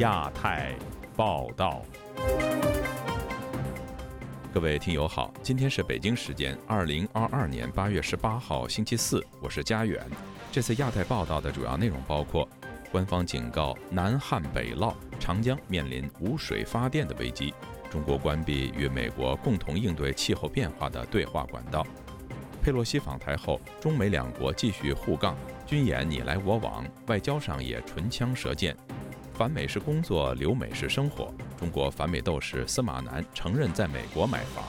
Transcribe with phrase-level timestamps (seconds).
[0.00, 0.74] 亚太
[1.14, 1.82] 报道。
[4.50, 10.02] 各位听友好，今天是北京时间二零二二年八月十八号星期四，我是佳远。
[10.50, 12.48] 这次亚太报道的主要内容包括：
[12.90, 17.52] 官方警告南旱北涝，长江面临无水发电的危机；
[17.90, 21.82] 中国关闭与美国共同应对气候变化的对话管道；
[22.62, 25.36] 佩洛西访台后，中美两国继续互杠，
[25.66, 28.74] 军演你来我往，外交上也唇枪舌剑。
[29.40, 31.32] 反美式工作，留美式生活。
[31.56, 34.62] 中国反美斗士司马南承认在美国买房。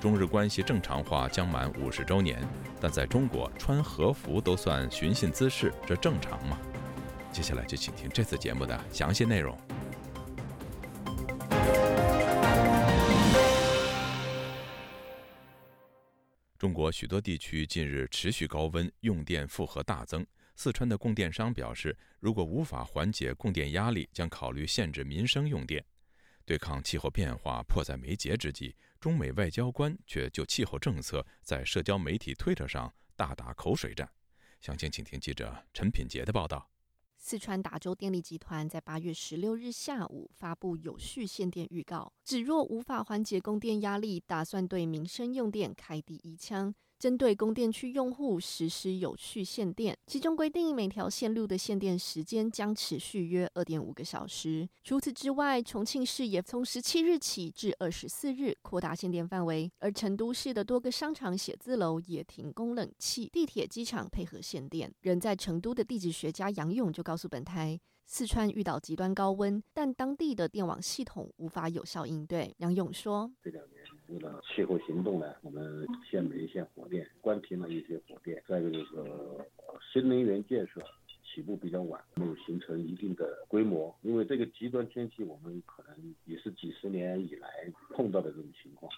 [0.00, 2.42] 中日关系正常化将满五十周年，
[2.80, 6.58] 但在中国穿和服都算寻衅滋事，这正常吗？
[7.30, 9.54] 接下来就请听这次节目的详细内容。
[16.56, 20.24] 中国许多地区近日持续高温，用电负荷大增。
[20.56, 25.84] 四川的供电商表示，如果无法缓解供电压力，将考虑限制民生用电。
[26.44, 34.08] 对抗气候变化迫在眉睫之际，中美外交官却就气候政策在社交媒体推特上大打口水战。
[34.60, 36.70] 详情，请听记者陈品杰的报道。
[37.16, 46.74] 四川达州电力集团在八月十六日下午发布有序限电预告，指若无法缓解供电压力，打算对民生用电开第一枪。
[47.04, 54.66] 针对供电区用户实施有序限电，其中规定每条线路的限电时间将持续约二点五个小时。
[54.82, 64.90] 除此之外，重庆市也从十七日起至二十四日扩大限电范围，而成都市的多个商场、写字楼也停工冷气，地铁、机场配合限电。
[65.02, 67.78] 人在成都的地质学家杨勇就告诉本台。
[68.06, 72.54] 四川遇到极端高温，但当地的电网系统无法有效应对。
[72.58, 73.30] 杨勇说
[74.08, 78.42] ：“为了气候行动呢，我们限煤、限火电，关停了一些火电。
[78.46, 78.86] 再一个就是
[79.92, 80.80] 新能源建设
[81.24, 83.94] 起步比较晚，没有形成一定的规模。
[84.02, 87.48] 因为这个极端天气，我们可能也是几十年以来
[87.90, 88.90] 碰到的这种情况。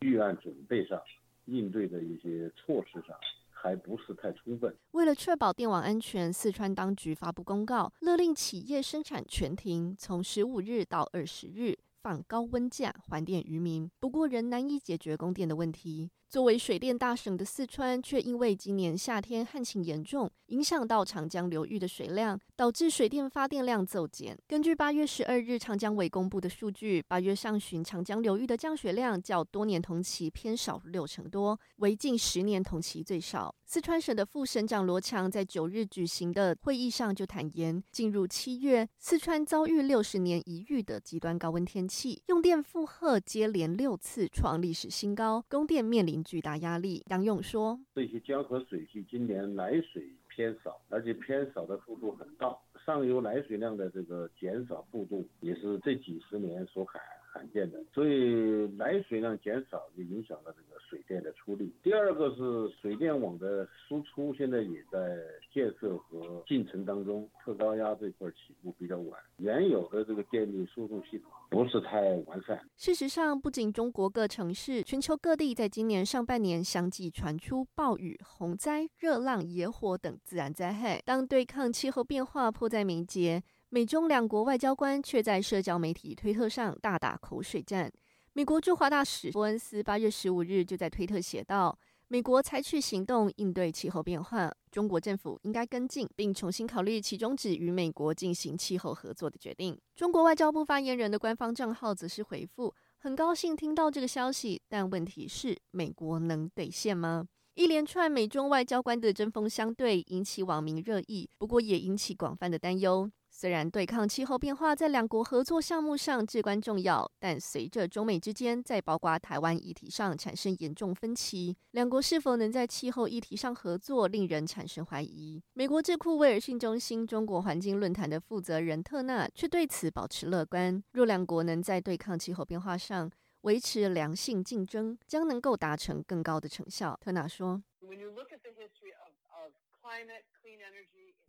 [0.00, 1.00] 预案准备上，
[1.44, 3.16] 应对的一些措施上。”
[3.58, 4.72] 还不是太充分。
[4.92, 11.76] 为了确保电网安全，四川当局发布公告，勒令企业生产全停，从十五日到二十日
[12.06, 13.90] 放高温假，还电于民。
[13.98, 16.12] 不过，仍难以解决供电的问题。
[16.28, 24.36] 作为水电大省的四川，却因为今年夏天旱情严重，影响到长江流域的水量，导致水电发电量骤减。
[24.48, 33.54] 根据八月十二日长江委公布的数据，八月上旬长江流域的降雪量较多年同期偏少六成多，为近十年同期最少。
[33.64, 46.15] 四川省的副省长罗强在九日举行的会议上就坦言，进入七月，四川遭遇六十年一遇的极端高温天气，用电负荷接连六次创历史新高，供电面临。
[46.24, 57.00] 巨大压力，杨勇说：“这些江河水系今年来水偏少，而且偏少的幅度很大，上游来水量的这个减少幅度也是这几十年所罕
[57.32, 61.72] 罕见的，所以来水量减少就影响了这个水电的出力。
[61.82, 65.18] 第二个是水电网的输出现在也在
[65.52, 72.60] 建设和进程当中，特高压这块起步比较晚，原有的这个电力输送系统不是太完善。
[72.76, 83.42] 事实上，不仅中国各城市，全球各地在今年上半年相继传出暴雨、洪灾、热浪、野火等自然灾害，当对抗气候变化迫在眉睫。
[83.68, 87.90] 美中两国外交官却在社交媒体推特上大打口水战。
[88.32, 91.76] 美国驻华大使伯恩斯八月十五日就在推特写道
[92.08, 113.10] ：“美国采取行动应对气候变化，中国政府应该跟进，并重新考虑其终止与美国进行气候合作的决定。”中国外交部发言人的官方账号则是回复：“很高兴听到这个消息，但问题是美国能兑现吗？”一连串美中外交官的针锋相对，引起网民热议，不过也引起广泛的担忧。
[113.38, 125.42] 虽然对抗气候变化在两国合作项目上至关重要，但随着中美之间在包括台湾议题上产生严重分歧，两国是否能在气候议题上合作，令人产生怀疑。
[125.52, 130.82] 美国智库威尔逊中心中国环境论坛的负责人特纳却对此保持乐观。
[130.92, 133.10] 若两国能在对抗气候变化上
[133.42, 136.98] 维持良性竞争，将能够达成更高的成效。
[137.02, 137.62] 特纳说。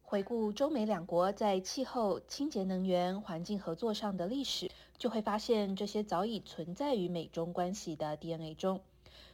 [0.10, 8.80] 回顾中美两国在气候、清洁能源、环境合作上的历史，就会发现这些早已存在于美中关系的 DNA 中。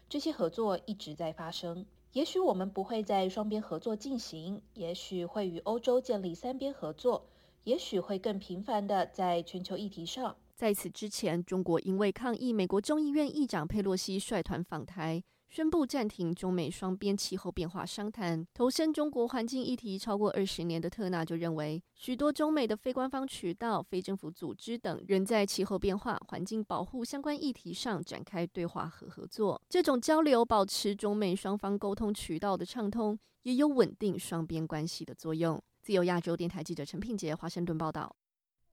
[0.09, 1.85] 这些合作一直在发生。
[2.13, 7.27] 也许我们不会在双边合作进行，也许会与欧洲建立三边合作，
[7.65, 10.35] 也许会更频繁的在全球议题上。
[10.55, 15.23] 在此之前，中国因为抗议美国众议院议长佩洛西率团访台。
[15.53, 18.43] 宣布暂停中美双边气候变化商谈。
[18.55, 29.61] 投身中国环境议题超过二十年的特纳就认为，许多中美的非官方渠道、非政府组织等，仍在气候变化、环境保护相关议题上展开对话和合作。
[29.69, 35.61] 这种交流保持中美双方沟通渠道的畅通，也有稳定双边关系的作用。
[35.83, 38.15] 自由亚洲电台记者陈品杰华盛顿报道。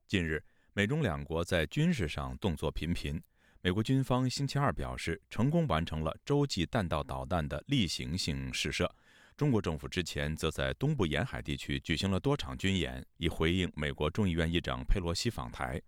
[0.09, 0.43] 近日，
[0.73, 3.23] 美中两国在军事上动作频频。
[3.63, 8.91] 美国军方星期二表示，成功完成了洲际弹道导弹的例行性试射。
[9.37, 15.79] 中国政府之前则在东部沿海地区举行了多场军演，以回应美国众议院议长佩洛西访台。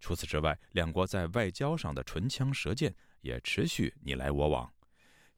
[0.00, 4.70] 除此之外，两国在外交上的唇枪舌剑也持续你来我往。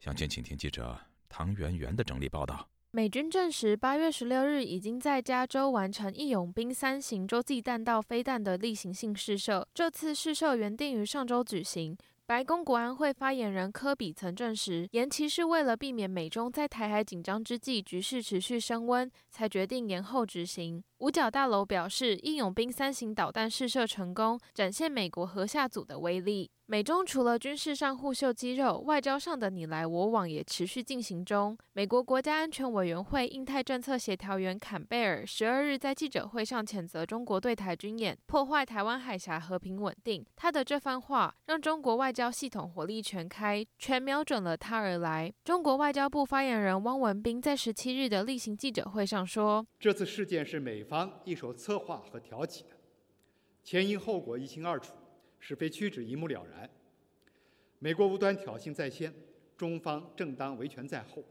[0.01, 2.69] 详情，请听记者唐媛媛的整理报道。
[2.97, 9.69] 美军证实，八月十六日已经在加州完成义勇兵三型洲际弹道飞弹的例行性试射。
[9.75, 11.95] 这次试射原定于上周举行。
[12.25, 20.83] 白宫国安会发言人科比曾证实，延期是为了避免美中在台海紧张之际局势持续升温，才决定延后执行。
[21.01, 26.51] 五角大楼表示，义勇兵三型导弹试射成功，展现美国核下组的威力。
[26.69, 31.57] 美中除了军事上互秀肌肉，外交上的你来我往也持续进行中。
[31.75, 40.27] 美国国家安全委员会印太政策协调员坎贝尔十二日在记者会上谴责中国对台军演，破坏台湾海峡和平稳定。
[40.35, 45.33] 他的这番话让中国外交系统火力全开，全瞄准了他而来。
[45.45, 52.71] 中国外交部发言人汪文斌在十七日的例行记者会上说：“这次事件是美方一手策划和挑起的，
[53.63, 54.93] 前因后果一清二楚。”
[55.39, 56.69] 是非曲直一目了然，
[57.79, 59.15] 美国无端挑衅在先，
[59.57, 61.25] 中方正当维权在后。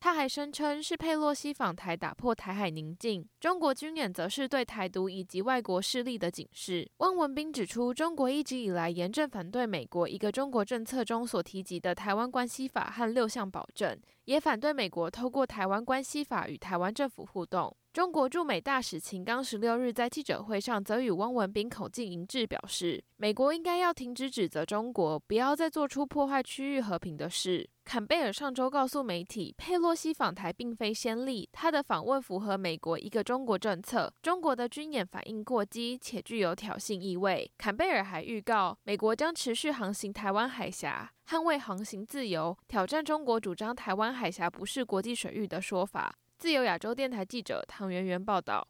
[0.00, 6.86] 他还声称是佩洛西访台打破台海宁静，中国军演则是对台独以及外国势力的警示。
[6.98, 17.74] 汪文斌指出，中国一直以来严正反对美国一个中国政策中所提及的台湾关系法和六项保证，也反对美国透过台湾关系法与台湾政府互动。
[17.94, 27.70] 中国驻美大使秦刚十六日在记者会上则与汪文斌口径一致，表示美国应该要停止指责中国，不要再做出破坏区域和平的事。
[27.84, 34.12] 坎贝尔上周告诉媒体，佩洛西访台并非先例，他的访问符合美国一个中国政策。
[34.20, 37.48] 中国的军演反应过激且具有挑衅意味。
[37.56, 46.12] 坎贝尔还预告，美国将持续航行台湾海峡，捍卫航行自由，挑战中国主张台湾海峡不是国际水域的说法。
[46.36, 48.68] 自由亚洲电台记者唐媛媛报道：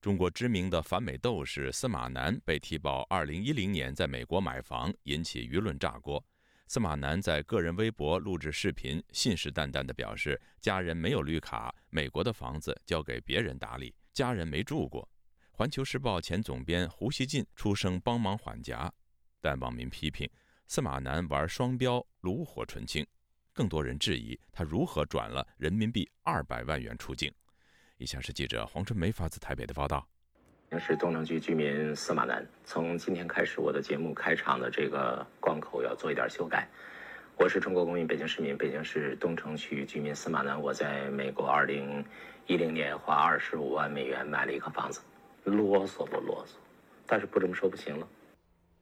[0.00, 6.24] 中国知名的反美斗士司马南被踢爆2010年在美国买房，引起舆论炸锅。
[6.66, 15.08] 司马南在个人微博录制视频，信誓旦旦地表示家人没有绿卡，美国的房子交给别人打理，家人没住过。
[15.50, 18.92] 环球时报前总编胡锡进出声帮忙缓颊，
[19.40, 20.28] 但网民批评
[20.66, 23.04] 司马南玩双标，炉火纯青。
[23.54, 27.32] 更多人质疑他如何转了人民币二百万元出境。
[27.98, 30.04] 以下是记者黄春梅发自台北的报道。
[30.70, 32.44] 我是东城区居民司马南。
[32.64, 36.68] 从今天开始，我的节目开场的这个贯口要做一点修改。
[37.36, 40.60] 我是中国公民，北京市民，北京市东城区居民司马南。
[40.60, 42.04] 我在美国二零
[42.48, 45.00] 一零年花二十五万美元买了一个房子。
[45.44, 46.56] 啰嗦不啰嗦？
[47.06, 48.08] 但是不这么说不行了。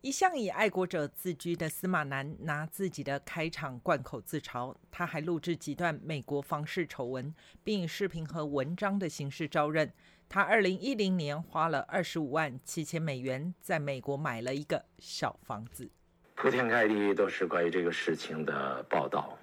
[0.02, 7.32] 一向以爱国者自居的司马南拿自己的开场贯口自嘲，他还录制几段美国房事丑闻，
[7.62, 9.92] 并以视频和文章的形式招认。
[10.28, 15.88] 他二零一零年花了二十五万七千美元在美国买了一个小房子。
[16.34, 19.38] 铺天盖地都是关于这个事情的报道，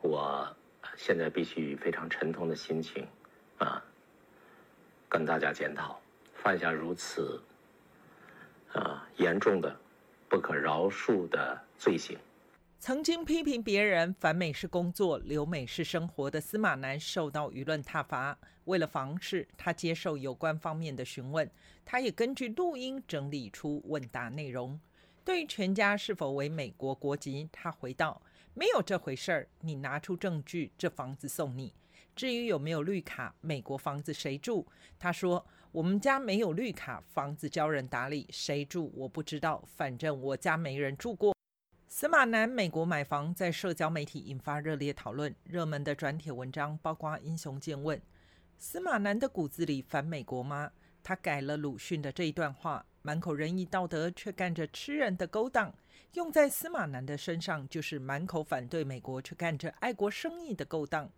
[0.00, 0.44] 我
[0.96, 3.06] 现在必须以非常沉痛的心情
[3.58, 3.80] 啊，
[5.08, 6.00] 跟大家检讨，
[6.34, 7.40] 犯下如此
[8.72, 9.72] 啊严重的。
[10.34, 12.18] 不可饶恕的罪行。
[12.80, 18.36] 曾经批评别人反美是工作，留美是生活的司马南受到舆论挞伐。
[18.64, 21.48] 为了防事，他接受有关方面的询问，
[21.84, 24.80] 他也根据录音整理出问答内容。
[25.24, 28.20] 对于全家是否为美国国籍，他回道
[28.54, 29.46] ：“没有这回事儿。
[29.60, 31.72] 你拿出证据，这房子送你。
[32.16, 34.66] 至于有没有绿卡，美国房子谁住？”
[34.98, 35.46] 他说。
[35.74, 41.34] 我们家没有绿卡，房子交人打理，谁住我不知道，反正我家没人住过。
[41.88, 48.00] 司马南美国买房在社交媒体引发热烈讨论，热门的转帖文章包括英雄见问：
[48.56, 50.70] 司马南的骨子里反美国吗？
[51.02, 55.74] 他改了鲁迅的这一段话，满口仁义道德，却干着吃人的勾当，
[56.12, 61.10] 用在司马南的身上就是满口反对美国，却干着爱国生意的勾当。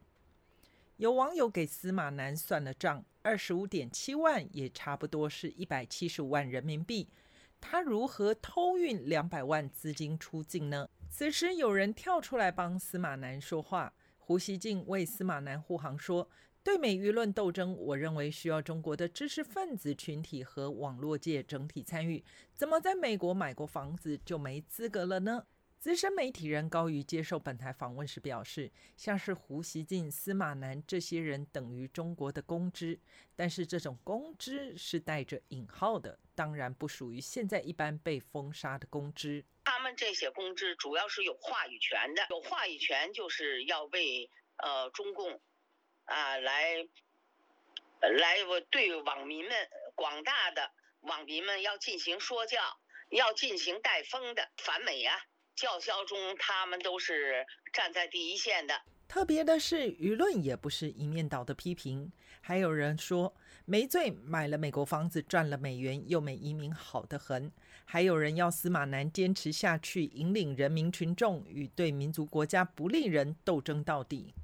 [0.97, 7.07] 有网友给司马南算了账，二十五点七万也差不多是一百七十五万人民币。
[7.61, 10.89] 他如何偷运两百万资金出境呢？
[11.11, 16.31] 此时有人跳出来帮司马南说话，胡锡进为司马南护航说
[16.65, 22.25] ：“对美舆论斗争，我认为需要中国的知识分子群体和网络界整体参与。
[22.55, 25.45] 怎么在美国买过房子就没资格了呢？”
[25.87, 32.99] 资深媒体人高瑜接受本台访问时表示：“像是胡锡进、司马南这些人等于中国的公知，
[33.37, 39.45] 但是这种公知是带着引号的，当然不属于现在一般被封杀的公知。
[39.63, 45.41] 他们这些公知主要是有话语权的，有话语权就是要为呃中共
[46.07, 46.85] 啊来
[48.01, 49.55] 来我对网民们
[49.95, 50.69] 广大的
[51.03, 52.61] 网民们要进行说教，
[53.11, 55.25] 要进行带风的反美呀。”
[55.57, 58.83] 叫嚣中，他们都是站在第一线的。
[59.09, 63.35] 特别的是，舆论也不是一面倒的批评，还有人说
[63.65, 67.51] 没罪，买了美国房子赚了美元，又没移民好得很。
[67.87, 74.35] 还有人要司马南坚持下去，引领人民群众与对民族国家不利人斗争到底。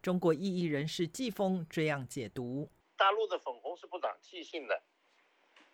[0.00, 4.82] 中国异议人士季风这样解读：大陆的粉红是不长记性的，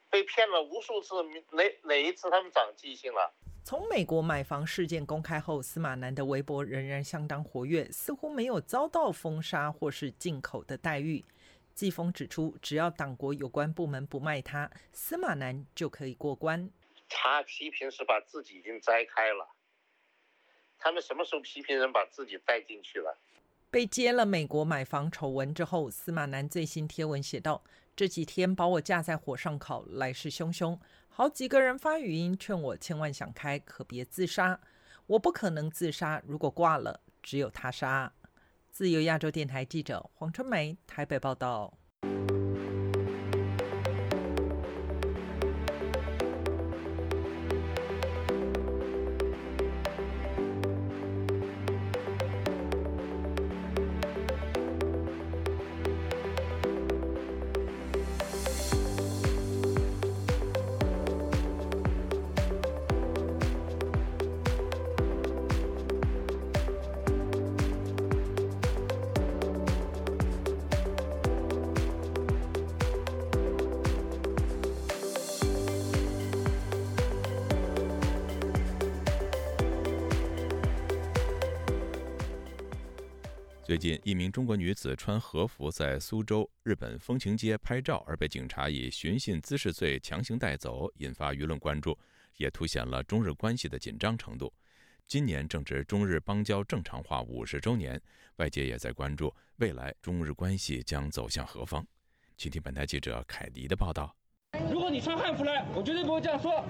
[0.08, 1.14] 被骗了无数次，
[1.50, 3.34] 哪哪一次他们长记性了？
[3.64, 11.24] 从美国买房事件公开后，司马南的微博仍然相当活跃，似乎没有遭到封杀或是进口的待遇。
[11.74, 16.70] 季风指出，只要党国有关部门不卖他，司马南就可以过关。
[17.08, 19.54] 他批评是把自己已经摘开了，
[20.78, 23.18] 他们什么时候批评人把自己带进去了？
[23.70, 27.62] 被揭了美国买房丑闻之后，司马南最新贴文写道
[27.94, 30.78] ：“这几天把我架在火上烤，来势汹汹。”
[31.18, 34.60] 好几个人发语音劝我千万想开，可别自杀。
[35.08, 38.12] 我不可能自杀，如果挂了，只有他杀。
[38.70, 41.76] 自由亚洲电台记者黄春梅台北报道。
[83.88, 91.98] 近，一名中国女子穿和服在苏州日本风情街拍照，而被警察以寻衅滋事罪强行带走，引发舆论关注，
[92.36, 94.52] 也凸显了中日关系的紧张程度。
[95.06, 97.98] 今年正值中日邦交正常化五十周年，
[98.36, 101.82] 外界也在关注未来中日关系将走向何方。
[102.36, 104.14] 请听本台记者凯迪的报道。
[104.70, 106.62] 如果你穿汉服来，我绝对不会这样说，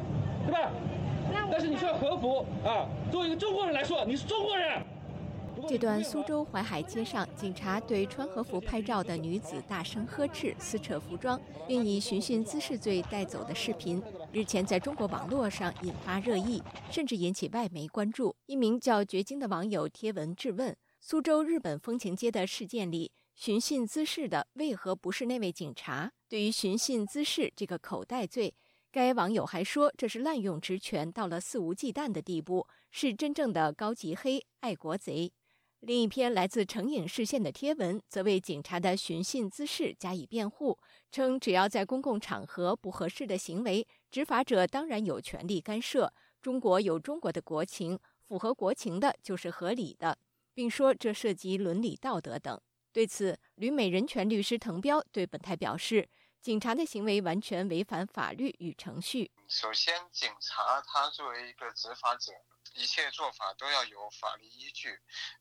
[0.46, 0.70] 对吧？
[1.50, 4.86] 但是你穿和服啊，作为一个中国人来说，你是中国人。
[5.68, 18.34] 这段苏州淮海街上，警察对穿和服拍照的女子大声呵斥、撕扯服装，并以寻衅滋事罪带走的视频，日前在中国网络上引发热议，甚至引起外媒关注。
[18.46, 26.10] 一名叫绝经的网友贴文质问：苏州日本风情街的事件里，寻衅滋事的为何不是那位警察？
[26.30, 28.54] 对于寻衅滋事这个口袋罪，
[28.90, 35.30] 该网友还说这是滥用职权到了肆无忌惮的地步，是真正的高级黑爱国贼。
[35.80, 40.76] 另一篇来自成影视线的贴文，则为警察的寻衅滋事加以辩护，
[41.12, 46.12] 称只要在公共场合不合适的行为，执法者当然有权利干涉。
[46.42, 50.18] 中国有中国的国情，符合国情的就是合理的，
[50.52, 52.60] 并说这涉及伦理道德等。
[52.92, 56.08] 对此，旅美人权律师滕彪对本台表示，
[56.40, 59.30] 警察的行为完全违反法律与程序。
[59.46, 62.32] 首先，警察他作为一个执法者。
[62.74, 64.90] 一切做法都要有法律依据，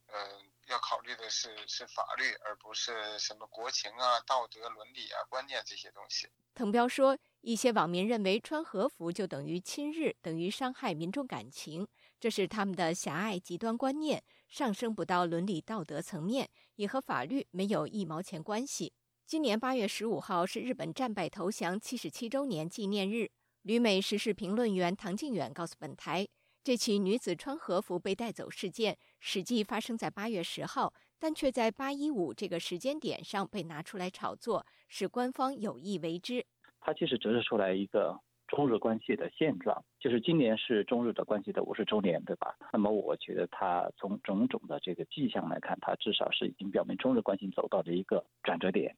[0.08, 6.28] 呃，要考虑的是是法律，而不是什么国情啊、道德伦理啊、观念这些东西。
[6.54, 11.88] 滕彪说，一些网民认为穿和服就等于亲日，等于伤害民众感情，
[12.20, 18.94] 这是他们的狭隘极端观念，上升不到伦理道德层面，也和法律没有一毛钱关系。
[19.26, 23.30] 今年八月十五号是日本战败投降七十七周年纪念日，
[23.62, 26.28] 旅美时事评论员唐靖远告诉本台。
[26.68, 36.46] 这起女子穿和服被带走事件，实际发生在八月十号，但却在八一五这个时间点上被拿出来炒作，是官方有意为之。
[36.82, 38.20] 它其实折射出来一个
[38.50, 42.54] 中日关系的现状，就是今年是中日的关系的五十周年，对吧？
[42.74, 48.94] 那么我觉得它从种种的这个迹象来看，它至少是已经表明中日关系走到了一个转折点。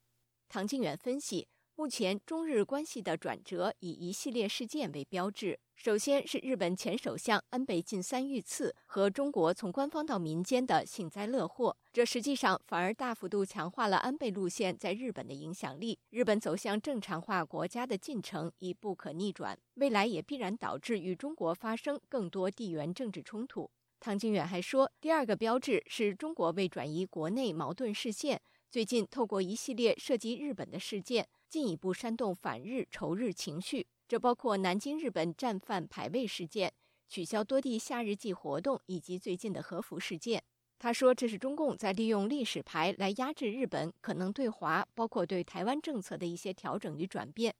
[0.48, 1.46] 唐靖远分析。
[1.80, 5.58] 目前中日关系的转折以一系列事件为标志。
[5.74, 15.98] 首先是日本前首相安倍晋三遇刺和中国从官方到民间的幸灾乐祸，这实际上反而大幅度强化了安倍路线在日本的影响力。
[16.10, 23.70] 日本走向正常化国家的进程已不可逆转，未来也必然导致与中国发生更多地缘政治冲突。
[23.98, 28.38] 唐金远还说，第二个标志是中国为转移国内矛盾视线，
[28.70, 33.86] 最近透过一系列涉及日本的事件，进一步煽动反日仇日情绪。
[34.08, 36.72] 这包括南京日本战犯排位事件、
[37.08, 40.42] 取消多地夏日祭活动以及最近的和服事件。
[40.78, 47.54] 他说，这是中共在利用历史牌来压制日本可能对华，包括对台湾政策的一些调整与转变。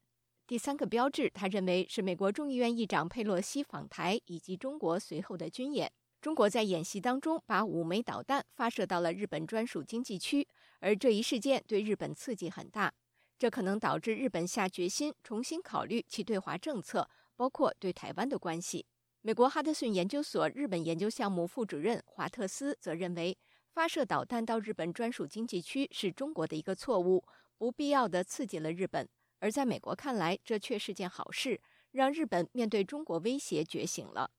[0.47, 5.92] 第三个标志，他认为是美国众议院议长佩洛西访台以及中国随后的军演。
[6.20, 10.49] 中国在演习当中把五枚导弹发射到了日本专属经济区，
[10.80, 12.92] 而这一事件对日本刺激很大。
[13.40, 18.85] 这可能导致日本下决心重新考虑其对华政策，包括对台湾的关系。
[19.23, 23.38] 美国哈德逊研究所日本研究项目副主任华特斯则认为，
[23.73, 27.25] 发射导弹到日本专属经济区是中国的一个错误，
[27.56, 29.09] 不必要的刺激了日本。
[29.38, 34.30] 而在美国看来，这却是件好事，让日本面对中国威胁觉醒了。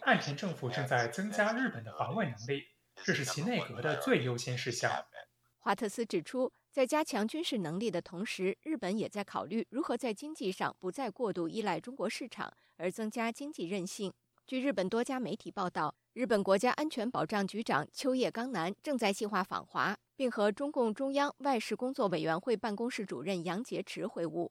[0.00, 2.68] 岸田政府正在增加日本的防卫能力，
[3.04, 5.04] 这是其内阁的最优先事项。
[5.64, 14.12] 华特斯指出，在加强军事能力的同时，日本也在考虑如何在经济上不再过度依赖中国市场，而增加经济韧性。
[14.44, 24.50] 据日本多家媒体报道，日本国家安全保障局长秋叶刚男正在计划访华，并和中共中央外事工作委员会办公室主任杨洁篪会晤。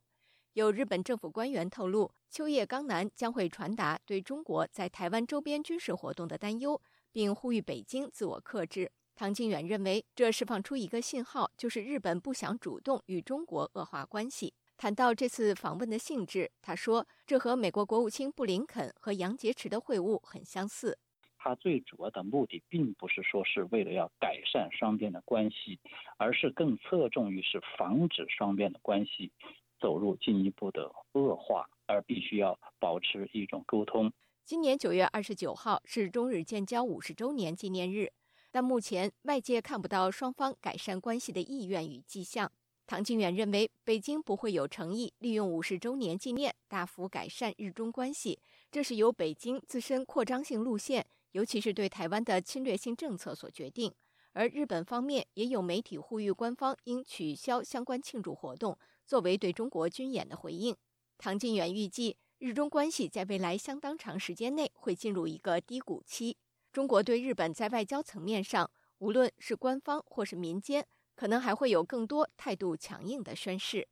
[0.53, 8.89] 有日本政府官员透露，秋叶刚男将会传达对中国在台湾周边军事活动的担忧，并呼吁北京自我克制。
[9.21, 14.55] 唐靖远认为，这释放出一个信号，就是日本不想主动与中国恶化关系。
[14.75, 20.97] 谈到这次访问的性质，他说：“这和美国国务卿布林肯和杨洁篪的会晤很相似。
[21.37, 25.79] 他最主要的目的，并不是说是为了要改善双边的关系，
[26.17, 29.31] 而是更侧重于是防止双边的关系
[29.79, 34.11] 走入进一步的恶化，而必须要保持一种沟通。”
[34.43, 38.11] 今年九月二十九号是中日建交五十周年纪念日。
[38.51, 42.51] 但目前外界看不到双方改善关系的意愿与迹象。
[42.85, 48.37] 唐靖远认为，北京不会有诚意利用五十周年纪念大幅改善日中关系，
[48.69, 53.93] 这是由北京自身扩张性路线，尤其是对台湾的侵略性政策所决定。
[54.33, 60.75] 而日本方面也有媒体呼吁官方应取消相关庆祝活动，作为对中国军演的回应。
[61.17, 66.35] 唐靖远预计，日中关系在未来相当长时间内会进入一个低谷期。
[66.71, 73.87] 中国对日本在外交层面上，无论是官方或是民间，可能还会有更多态度强硬的宣示。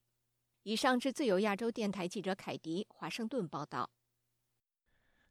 [0.63, 3.89] 以上是自由亚洲电台记者凯迪华盛顿报道。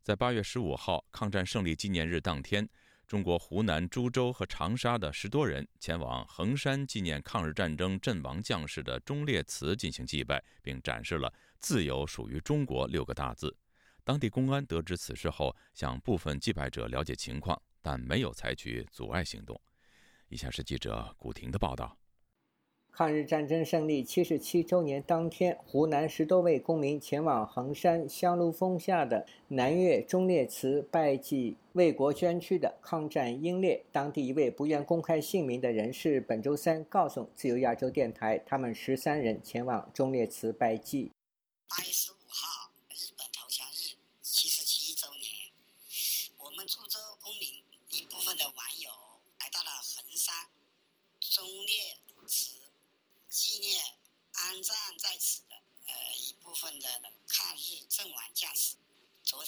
[0.02, 2.68] 在八月十五号抗战胜利纪念日当天，
[3.06, 13.56] 中国湖南株洲和长沙的十多人前往衡山纪念抗日战争阵亡将士的忠烈祠进行祭拜，并展示了“自由属于中国”六个大字。
[14.08, 19.60] 当地公安得知此事后，向部分祭拜者了解情况，但没有采取阻碍行动。
[20.30, 21.98] 以下是记者古婷的报道：
[22.90, 33.84] 抗日战争胜利七十七周年当天，湖南十多位公民前往衡山香炉峰下的南岳忠烈祠拜祭为国捐躯的抗战英烈。
[33.92, 41.12] 当地一位不愿公开姓名的人士本周三告诉自由亚洲电台，他们十三人前往忠烈祠拜祭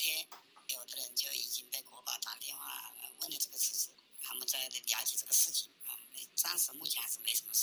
[0.01, 0.25] 天，
[0.67, 5.93] 有的人就已经被国宝打电话问了这个事实，他们在了解这个事情啊。
[6.35, 7.53] 暂时目前还是没什么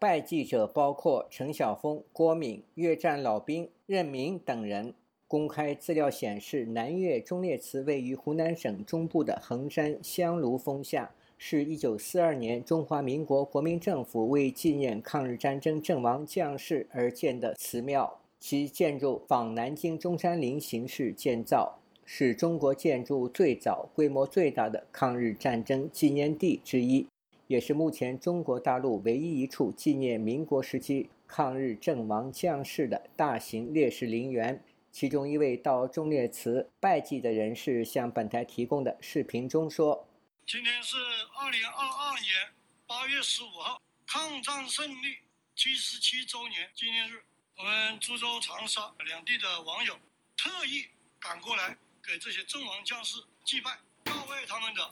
[0.00, 4.94] 拜祭者包括陈晓峰、郭敏、越战老兵任明等人。
[5.26, 18.18] 公开资料显示，南岳忠烈祠位于湖南省中部的衡山香炉峰下，是一九四二年中华民国国民政府为纪念抗日战争阵亡将士而建的祠庙。
[18.40, 27.04] 其建筑仿南京中山陵形式建造，是中国建筑最早、规模最大的抗日战争纪念地之一，
[27.48, 34.62] 也是目前中国大陆唯一一处纪念民国时期抗日阵亡将士的大型烈士陵园。
[34.92, 40.06] 其中一位到忠烈祠拜祭的人士向本台提供的视频中说
[40.46, 40.96] ：“今天是
[41.38, 42.52] 二零二二年
[42.86, 45.16] 八月十五号，抗战胜利。”
[45.56, 47.22] 七十七周年纪念日，
[47.56, 49.94] 我们株洲、长沙两地的网友
[50.36, 50.84] 特意
[51.18, 54.90] 赶过来给这些阵亡将士祭拜，告慰他们的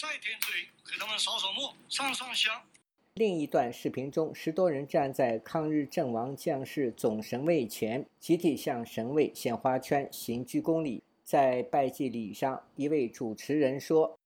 [0.00, 2.62] 再点嘴，给他们扫扫墓、上上香。
[3.14, 11.02] 另一段视频中，十多人站在抗日阵亡将士总神位前，集体向神位献花圈、行鞠躬礼。
[11.24, 14.17] 在拜祭礼上，一位主持人说。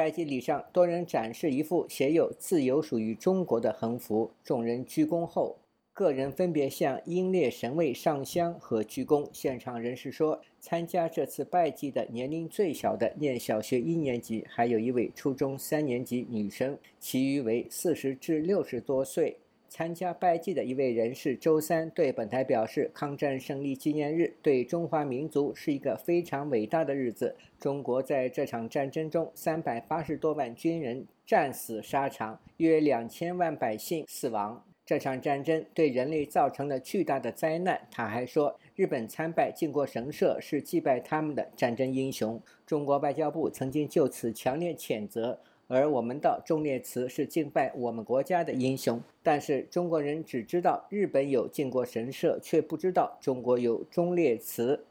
[0.00, 4.30] 拜祭礼上，多人展示一副写有“自由属于中国”的横幅。
[4.42, 5.58] 众人鞠躬后，
[5.92, 9.28] 个人分别向英烈神位上香和鞠躬。
[9.30, 19.36] 现场人士说，参加这次拜祭的年龄最小的念小学一年级，还有一位初中三年级女生，其余为四十至六十多岁。
[19.70, 27.36] 参加拜祭的一位人士周三对本台表示：“抗战胜利纪念日对中华民族是一个非常伟大的日子。
[27.60, 34.62] 中国在这场战争中，三百八十多万军人战死沙场，约两千万百姓死亡。
[34.84, 45.38] 这场战争对人类造成了巨大的灾难。”他还说：“日本参拜靖国神社是祭拜他们的战争英雄。”中国外交部曾经就此强烈谴责。
[45.70, 54.84] 而我们的忠烈祠是敬拜我们国家的英雄，但是中国人只知道日本有靖国神社，却不知道中国有忠烈祠。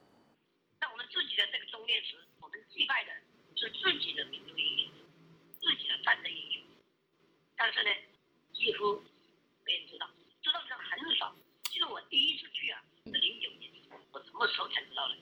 [0.79, 3.11] 那我们自己的这个忠烈祠，我们祭拜的
[3.59, 4.87] 是自己的民族英雄，
[5.59, 6.63] 自己的战争英雄。
[7.57, 7.91] 但是呢，
[8.55, 9.03] 几乎
[9.67, 10.07] 没人知道，
[10.39, 11.35] 知道的人很少。
[11.67, 13.67] 记得我第一次去啊，是零九年，
[14.13, 15.19] 我什么时候才知道的？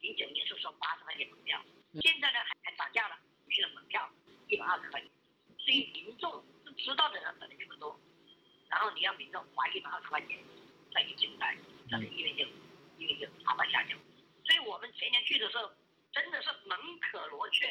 [0.00, 1.60] 零九年是收八十块钱门票，
[2.00, 3.20] 现在呢还还涨价了，
[3.52, 4.00] 去了门票。
[4.54, 5.10] 一百二十块钱，
[5.58, 6.30] 所以民众
[6.64, 7.98] 是知道的人本来就不多，
[8.70, 10.38] 然后你要民众花一百二十块钱
[10.94, 11.56] 再去进来，
[11.90, 12.44] 这个意愿就
[12.96, 13.98] 意愿就大大下降。
[14.46, 15.68] 所以我们前年去的时候，
[16.12, 17.66] 真的是门可罗雀。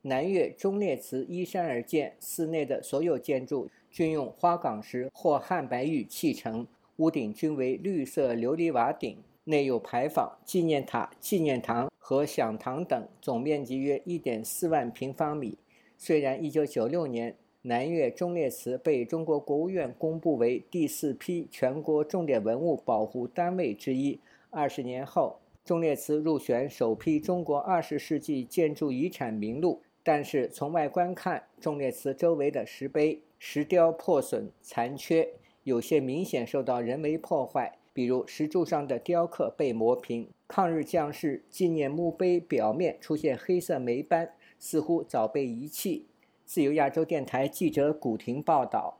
[0.00, 6.66] 南岳忠烈祠依山而建，寺内的所有建筑均用花岗石或汉白玉砌成，
[6.96, 15.58] 屋顶均为绿色琉璃瓦顶，内有牌坊、纪念塔、纪念堂和享堂等，总面积约一点四万平方米。
[16.00, 29.82] 虽然1996年南岳忠烈祠被中国国务院公布为第四批全国重点文物保护单位之一，二十年后，忠烈祠入选首批中国二十世纪建筑遗产名录。
[30.04, 35.28] 但是从外观看，忠烈祠周围的石碑、石雕破损残缺，
[35.64, 44.30] 有些明显受到人为破坏，比如石柱上的雕刻被磨平，抗日将士纪念墓碑表面出现黑色霉斑。
[44.58, 46.06] 似乎早被遗弃。
[46.44, 48.98] 自由亚洲电台记者古婷报道。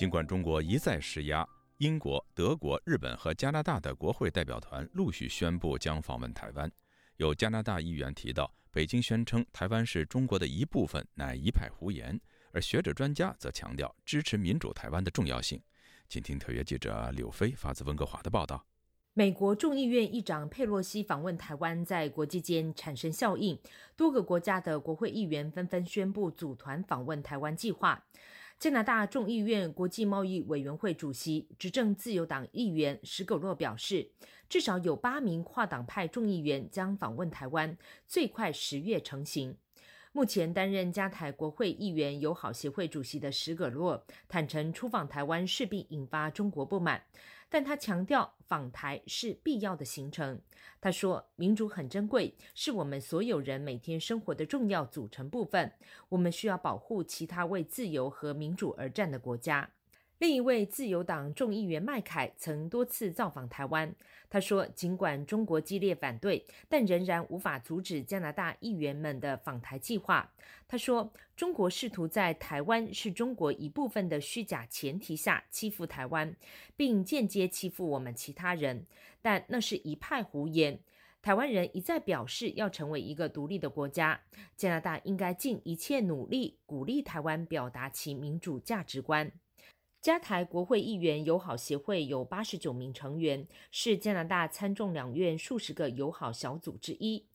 [0.00, 6.72] 尽管中国一再施压，英国、德国、日本和加拿大的国会代表团陆续宣布将访问台湾。
[7.18, 12.16] 有加拿大议员提到，北京宣称台湾是中国的一部分，乃一派胡言；
[12.50, 15.60] 而学者专家则强调支持民主台湾的重要性。
[16.08, 18.64] 请听特约记者柳飞发自温哥华的报道。
[19.12, 23.58] 美国众议院议长佩洛西访问台湾，在国际间产生效应，
[23.98, 28.02] 多个国家的国会议员纷纷宣布组团访问台湾计划。
[28.60, 34.10] 加拿大众议院国际贸易委员会主席、执政自由党议员史葛洛表示，
[34.50, 37.74] 至少有八名跨党派众议员将访问台湾，
[38.06, 39.56] 最快十月成行。
[40.12, 47.02] 目前担任加台国会议员友好协会主席的史葛洛坦诚，出访台湾势必引发中国不满。
[47.50, 50.40] 但他强调，访台是必要的行程。
[50.80, 55.72] 他说：“民主很珍贵，是我们所有人每天生活的重要组成部分。
[56.08, 59.68] 我们需要保护其他为自由和民主而战的国家。”
[60.20, 63.94] 另一位自由党众议员麦凯曾多次造访台湾。
[64.28, 70.30] 他说：“尽管中国激烈反对，但仍然无法阻止加拿大议员们的访台计划。”
[70.68, 76.36] 他说：“中国试图在台湾是中国一部分的虚假前提下欺负台湾，
[76.76, 78.84] 并间接欺负我们其他人，
[79.22, 80.78] 但那是一派胡言。
[81.22, 84.20] 台湾人一再表示要成为一个独立的国家，
[84.54, 89.32] 加拿大应该尽一切努力鼓励台湾表达其民主价值观。”
[90.00, 97.26] 加台国会议员友好协会有八十九名成员，是加拿大参众两院数十个友好小组之一。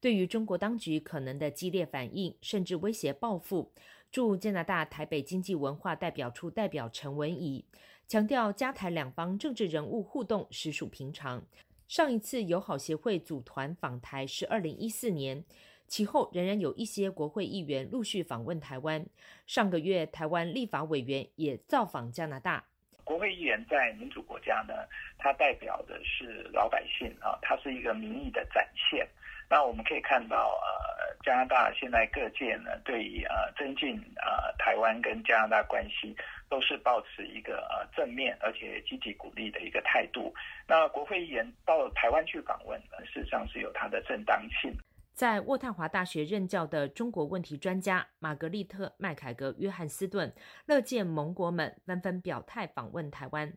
[0.00, 3.72] 对于中国当局可能的激烈反应，甚至威胁报复，
[4.12, 7.64] 驻加拿大台北经济文化代表处代表陈文仪
[8.06, 11.44] 强调，加台两方政治人物互动实属平常。
[11.88, 15.44] 上一次友好协会组团访台是二零一四年。
[15.92, 19.04] 其后仍然有一些国会议员陆续访问台湾。
[19.46, 22.64] 上个月，台湾立法委员也造访加拿大。
[23.04, 24.72] 国会议员在民主国家呢，
[25.18, 29.06] 它代表的是老百姓啊，它是一个民意的展现。
[29.50, 36.16] 那我们可以看到，呃，加拿大现在各界呢，对于呃增进呃台湾跟加拿大关系，
[36.48, 40.32] 都是保持一个呃正面而且积极鼓励的一个态度。
[40.66, 44.74] 那国会议员到台湾去访问，事实上是有它的正当性。
[45.14, 50.32] 在渥太华大学任教的中国问题专家玛格丽特·麦凯格·约翰斯顿
[50.66, 53.52] 乐见盟国们纷纷表态访问台湾，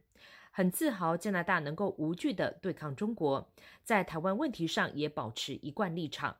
[0.52, 3.50] 很自豪加拿大能够无惧的对抗中国，
[3.84, 6.36] 在台湾问题上也保持一贯立场。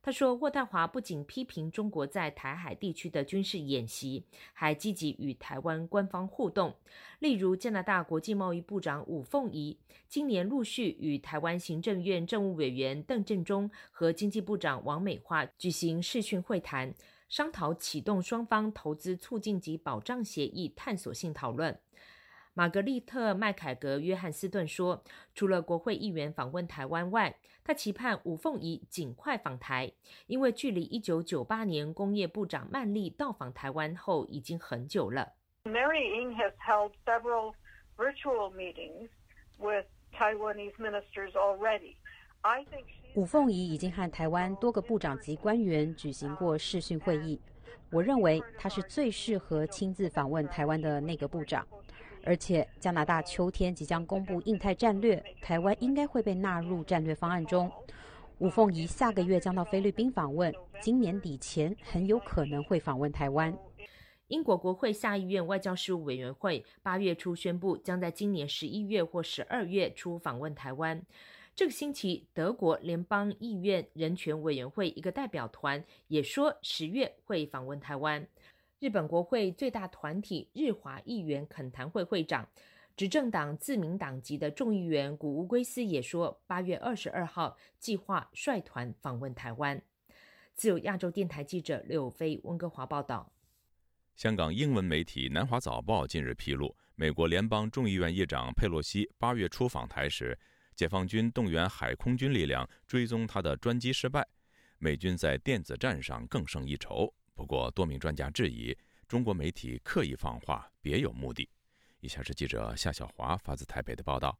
[0.00, 6.74] 他说：“渥太华不仅批评中国在台海地区的军事演习，还积极与台湾官方互动。
[7.18, 9.76] 例如，加拿大国际贸易部长武凤仪
[10.08, 16.94] 今年陆续与台湾行政院政务委员邓振中和经济部长王美花举行视讯会谈，
[17.28, 21.78] 商讨启动双方投资促进及保障协议探索性讨论。”
[22.54, 27.36] 玛格丽特·麦凯格·约翰斯顿说：“除了国会议员访问台湾外，
[27.68, 29.92] 他期盼吴凤仪尽快访台，
[30.26, 35.34] 因为距离一九九八年工业部长曼丽到访台湾后已经很久了。”
[35.68, 37.52] Mary Ng has held several
[37.98, 39.10] virtual meetings
[39.58, 41.96] with Taiwanese ministers already.
[42.40, 47.38] I think 吴凤仪已经和台湾多个部长级官员举行过视讯会议。
[47.90, 51.68] 我认为他是最适合亲自访问台湾的那个部长。
[52.28, 57.72] 而且，加拿大秋天即将公布印太战略，台湾应该会被纳入战略方案中。
[58.36, 63.56] 吴凤仪下个月将到菲律宾访问，今年底前很有可能会访问台湾。
[64.26, 71.02] 英国国会下议院外交事务委员会八月初宣布，将在今年十一月或十二月初访问台湾。
[71.54, 78.28] 这个星期，德国联邦议院人权委员会一个代表团也说，十月会访问台湾。
[78.80, 82.48] 日本国会最大团体日华议员恳谈会会长、
[82.96, 89.82] 执政党自民党籍的众议员古乌圭斯也说，八月二十二号计划率团访问台湾。
[90.54, 93.32] 自由亚洲电台记者柳飞温哥华报道。
[94.14, 100.38] 香港英文媒体《南华早报》近日披露，美国联邦众议院议长佩洛西八月初访台时，
[100.76, 104.24] 解放军动员海空军力量追踪他的专机失败，
[104.78, 107.12] 美军在电子战上更胜一筹。
[107.38, 111.48] 不过，多名专家质疑中国媒体刻意放话，别有目的。
[112.00, 114.36] 以下是记者夏小华发自台北的报道。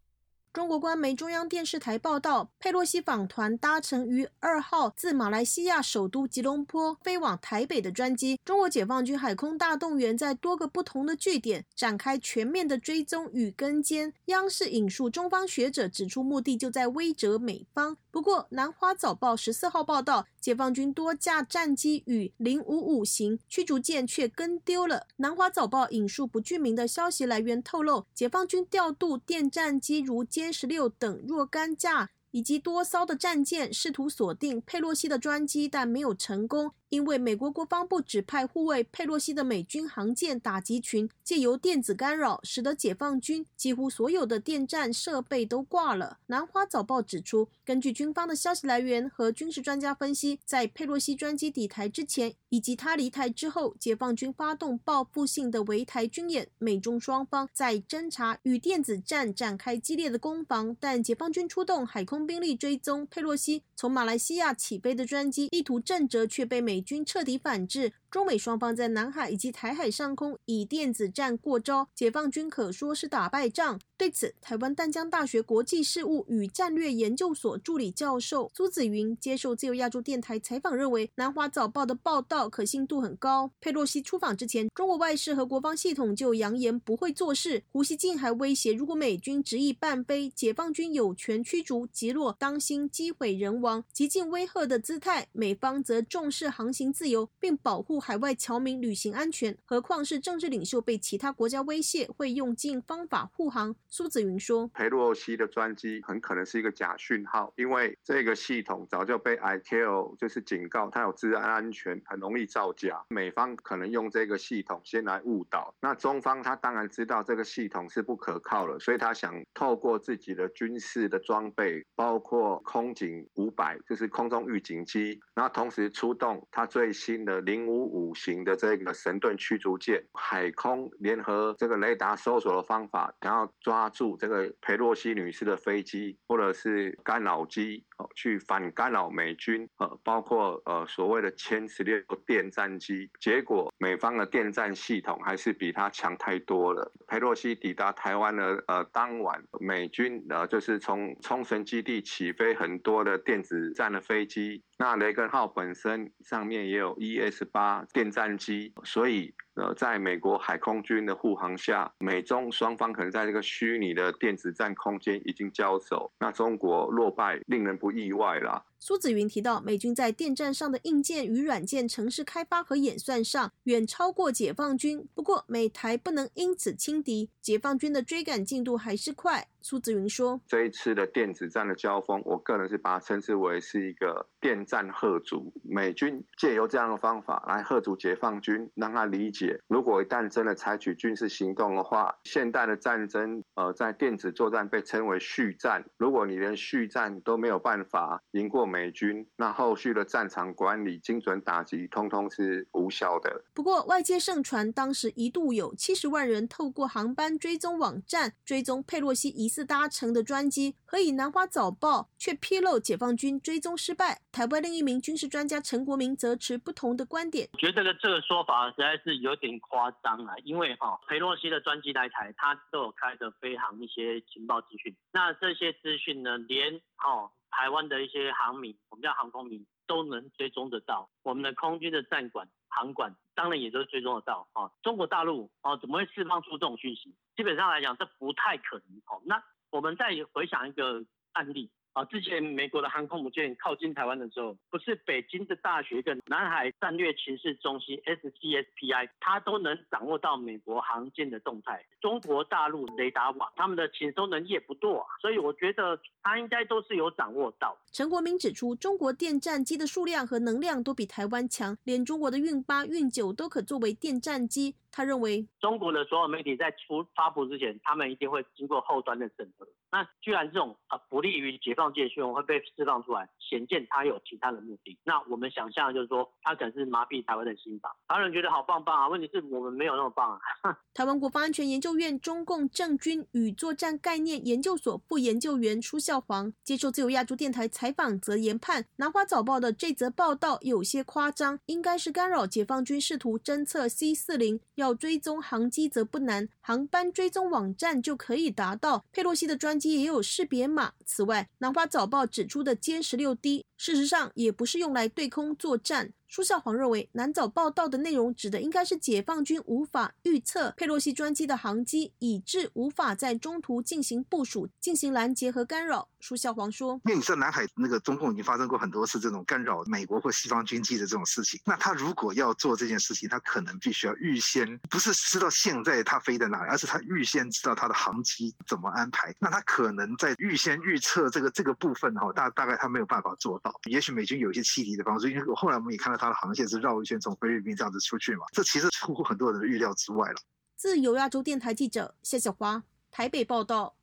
[0.52, 14.12] 中国官媒中央电视台报道，佩洛西访团搭乘于二号自马来西亚首都吉隆坡飞往台北的专机，中国解放军海空大动员在多个不同的据点展开全面的追踪与跟监。
[14.24, 17.96] 央视引述中方学者指出，目的就在威慑美方。
[18.10, 25.06] 不过，南华早报十四号报道，解放军多架战机与零五五型驱逐舰却跟丢了。
[25.16, 32.08] 南华早报引述不具名的消息来源透露，解放军调度电战机如歼十六等若干架。
[32.30, 36.72] 以及多艘的战舰试图锁定佩洛西的专机，但没有成功。
[36.90, 46.18] 因为美国国防部指派护卫佩洛西的美军航舰打击群借由电子干扰，使得解放军几乎所有的电站设备都挂了。
[46.28, 60.74] 南华早报指出，根据军方的消息来源和军事专家分析，在佩洛西专机抵台之前以及他离台之后，解放军发动报复性的围台军演，美中双方在侦察与电子战展开激烈的攻防。
[60.80, 66.77] 但解放军出动海空兵力追踪佩洛西从马来西亚起飞的专机，意图震慑，却被美。
[66.78, 67.92] 美军彻底反制。
[68.10, 73.78] 中美双方在南海以及台海上空以电子战过招，解放军可说是打败仗。
[73.98, 83.50] 对此，台湾淡江大学国际事务与战略研究所助理教授苏子云接受自由亚洲电台采访，认为南华早报的报道可信度很高。
[83.60, 87.64] 佩洛西出访之前，中国外事和国防系统就扬言不会做事。
[87.72, 95.26] 胡锡进还威胁，如果美军执意半飞，解放军有权驱逐击落，当心机毁人亡，极尽威吓的姿态。
[95.32, 97.97] 美方则重视航行自由，并保护。
[98.00, 103.74] 海外侨民旅行安全，何况是政治领袖被其他国家威胁，会用尽方法护航。
[103.88, 113.02] 苏子云说：“佩洛西的专机很可能是一个假讯号，因为这个系统早就被 I C O 就是警告，它有治安安全，很容易造假。
[113.08, 127.87] 美方可能用这个系统先来误导，那中方他当然知道这个系统是不可靠了，所以他想透过自己的军事的装备，包括空警五百，就是空中预警机，然后同时出动他最新的零五。
[127.88, 143.10] 五型的这个神盾驱逐舰，海空联合这个雷达搜索的方法，然后抓住这个佩洛西女士的飞机或者是干扰机，哦，去反干扰美军，呃，包括呃所谓的歼十六电战机。
[143.20, 146.92] 结果美方的电战系统还是比他强太多了。
[147.06, 154.62] 佩洛西抵达台湾的呃当晚，美军呃就是从冲绳基地起飞很多的电子战的飞机。
[154.80, 166.10] 那雷根号本身上面也有 ES 八电战机，所以呃，在美国海空军的护航下，美中双方可能在这个虚拟的电子战空间已经交手。
[166.20, 168.64] 那中国落败，令人不意外啦。
[168.80, 175.04] 苏子云提到，美军在电站上的硬件与软件城市开发和演算上远超过解放军。
[175.14, 179.48] 不过，美台不能因此轻敌，解放军的追赶进度还是快。
[179.68, 185.52] 苏子云说：“这一次的电子战的交锋，我个人是把它称之为是一个电战贺族。
[185.62, 195.84] 美军借由这样的方法来贺族解放军，让他理解，如果一旦真的采取军事行动的话，现代的战争，呃，在电子作战被称为续战。
[195.98, 203.42] 如果你连续战都没有办法赢过。”美军那后续的战场管理、精准打击，通通是无效的。
[203.54, 214.20] 不过，外界盛传当时一度有七十万人透过航班追踪网站追踪佩洛西疑似搭乘的专机，何以南华早报却披露解放军追踪失败？
[214.32, 217.48] 台湾另一名军事专家陈国民则持不同的观点。
[217.58, 227.30] 觉得这个这个说法实在是有点夸张啊，因为哈佩洛西的专机来台，他都有开着飞航一些情报资讯，那这些资讯呢，连哦。
[227.50, 231.08] 台湾的一些航迷，我们叫航空迷，都能追踪得到。
[231.22, 234.70] 我们的空军的战管、航管，当然也都追踪得到啊。
[234.82, 237.14] 中国大陆啊，怎么会释放出这种讯息？
[237.36, 239.20] 基本上来讲，这不太可能哦。
[239.24, 241.70] 那我们再回想一个案例。
[241.98, 251.84] 啊，之前美国的航空母舰靠近台湾的时候，不是北京的大学跟南海战略情势中心 SCSPI，它都能掌握到美国航舰的动态。
[252.00, 257.76] 中国大陆雷达网，他们的情收能力也不多啊，所以我觉得它应该都是有掌握到。
[257.90, 264.76] 陈国明指出，中国电战机的数量和能量都比台湾强，连中国的运八、运九都可作为电战机。
[264.90, 269.66] 他认为，中国的所有媒体在出发布之前，他们一定会经过后端的审核。
[269.90, 274.98] 那居然这种啊不利于解放界讯息会被释放出来，显见他有其他的目的。
[275.04, 277.90] 那我们想象就是说，他可能是麻痹台湾的心吧。
[278.08, 280.78] 台湾人觉得好棒棒啊，问题是我们没有那么棒啊。
[280.94, 294.60] 台湾国防安全研究院中共政军与作战概念研究所副研究员舒孝煌接受自由亚洲电台采访，则研判南华早报的这则报道有些夸张，应该是干扰解放军试图侦测 C 四零。
[294.74, 299.04] 要追踪航机则不难，航班追踪网站就可以达到。
[299.10, 300.92] 佩洛西的专机也有识别码。
[301.04, 306.12] 此外，南南华早报指出的歼十六 D 事实上也不是用来对空作战。
[306.26, 316.06] 舒孝煌认为，南早报道的内容指的应该是解放军无法预测佩洛西专机的航机，以致无法在中途进行部署、进行拦截和干扰。
[316.20, 329.34] 舒孝煌说：“因为你知道南海那个中共已经发生过很多次这种干扰美国或西方军机的这种事情，那他如果要做这件事情，他可能必须要预先不是知道现在他飞在哪里，而是他预先知道他的航机怎么安排。
[329.38, 333.67] 那他可能在预先预测这个这个部分哈，大大概他没有办法做到。
[333.88, 338.44] 也许美军有一些欺敌的方式，因为后来我们也看到。”它的航线是绕一圈从菲律宾这样子出去嘛？
[338.52, 340.36] 这其实出乎很多人的预料之外了。
[340.74, 343.94] 自由亚洲电台记者谢小华台北报道。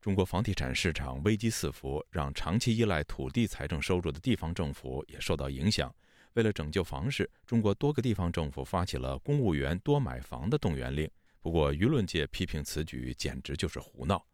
[0.00, 5.94] 中国房地产市场危机四伏，让长期依赖土地财政收入的地方政府也受到影响。
[6.32, 11.10] 为了拯救房市，中国多个地方政府发起了公务员多买房的动员令。
[11.40, 14.24] 不过，舆论界批评此举简直就是胡闹。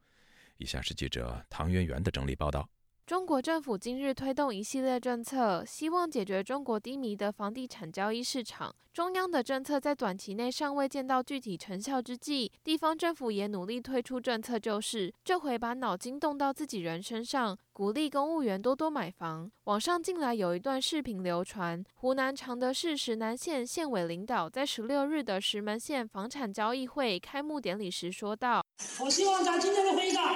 [0.57, 2.69] 以下是记者唐媛媛的整理报道。
[3.11, 8.73] 中国政府今日推动一系列政策，希望解决中国低迷的房地产交易市场。
[8.93, 15.13] 中央的政策在短期内尚未见到具体成效之际，地方政府也努力推出政策救市。
[15.25, 19.51] 这回把脑筋动到自己人身上，鼓励公务员多多买房。
[19.65, 28.65] 网上近来有一段视频流传，湖南常德市石南县县委领导在十六日的石门县房产交易会开幕典礼时说道
[29.03, 30.33] ：“我希望在今天的会议上，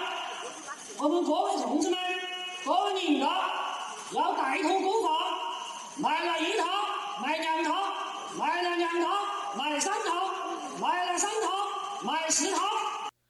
[0.99, 1.97] 我们各位同志们。”
[2.65, 3.27] 各位领导
[4.13, 5.13] 要带头购房，
[5.99, 6.65] 买了一套，
[7.23, 7.93] 买两套，
[8.39, 9.09] 买了两套，
[9.55, 10.31] 买三套，
[10.81, 12.63] 买了三套，买四套。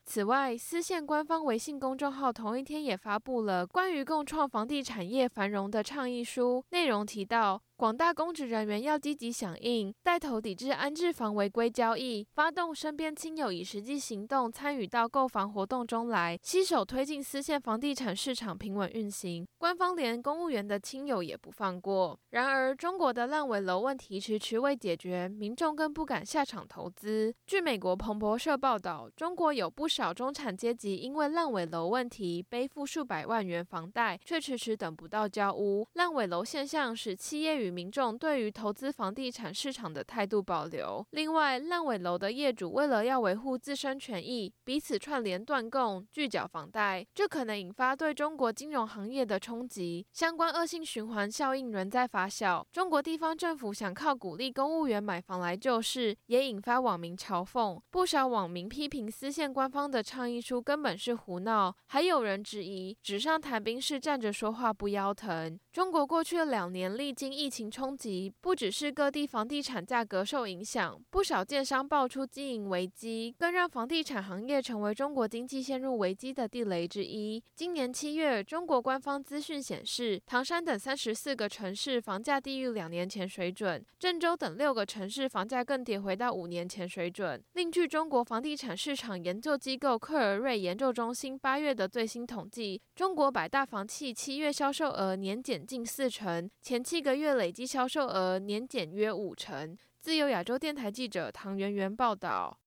[0.06, 7.60] 此外，丝县官方微信公众号同一天也发布了关于共创房地产业繁荣的倡议书，内容提到。
[7.76, 19.44] 广大公职人员要积极响应，带头抵制安置房违规交易，发动身边亲友以实际行动参与到购房活动中来，携手推进私县房地产市场平稳运行。
[19.58, 22.16] 官方连公务员的亲友也不放过。
[22.30, 27.34] 然而，中国的烂尾楼问题迟迟未解决，民众更不敢下场投资。
[27.44, 35.84] 据美国彭博社报道，中国有不少中产阶级因为烂尾楼问题背负数百万元房贷，却迟迟等不到交屋。
[35.94, 41.04] 烂尾楼现象使企业与与民众对于投资房地产市场的态度保留。
[41.10, 50.06] 另外，烂尾楼的业主为了要维护自身权益，彼此串联断供、拒缴房贷，这可能引发对中国金融行业的冲击。
[50.12, 52.64] 相关恶性循环效应仍在发酵。
[52.70, 57.80] 中国地方政府想靠鼓励公务员买房来救市，也引发网民嘲讽。
[57.90, 65.58] 不少网民批评私县官方的倡议书根本是胡闹，还有人质疑纸上谈兵是站着说话不腰疼。
[65.74, 77.42] 中国过去两年历经疫情冲击，不只是各地房地产价格受影响，不少建商爆出经营危机，更让房地产行业成为中国经济陷入危机的地雷之一。
[77.56, 87.42] 今年七月，中国官方资讯显示，唐山等三十四个城市房价低于两年前水准，郑州等六个城市房价更跌回到五年前水准。
[87.54, 99.76] 另据中国房地产市场研究机构克尔瑞研究中心八月的最新统计，中国百大房企七月销售额年减近四成，前七个月累计销售额年减约五成。
[100.00, 102.60] 自由亚洲电台记者唐媛媛报道。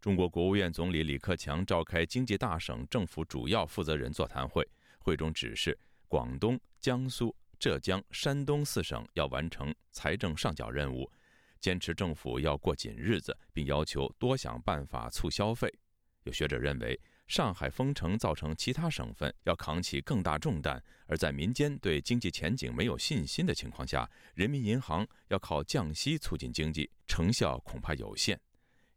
[0.00, 4.66] 中国国务院总理李克强召开经济大省政府主要负责人座谈会，
[4.98, 5.76] 会中指示
[6.06, 11.10] 广东、江苏、浙江、山东四省要完成财政上缴任务，
[11.60, 15.72] 坚持政府要过紧日子，并要求多想办法促消费。
[16.22, 16.98] 有学者认为。
[17.32, 28.38] 上海封城造成其他省份要扛起更大重担，而在民间对经济前景没有信心的情况下，人民银行要靠降息促进经济，成效恐怕有限。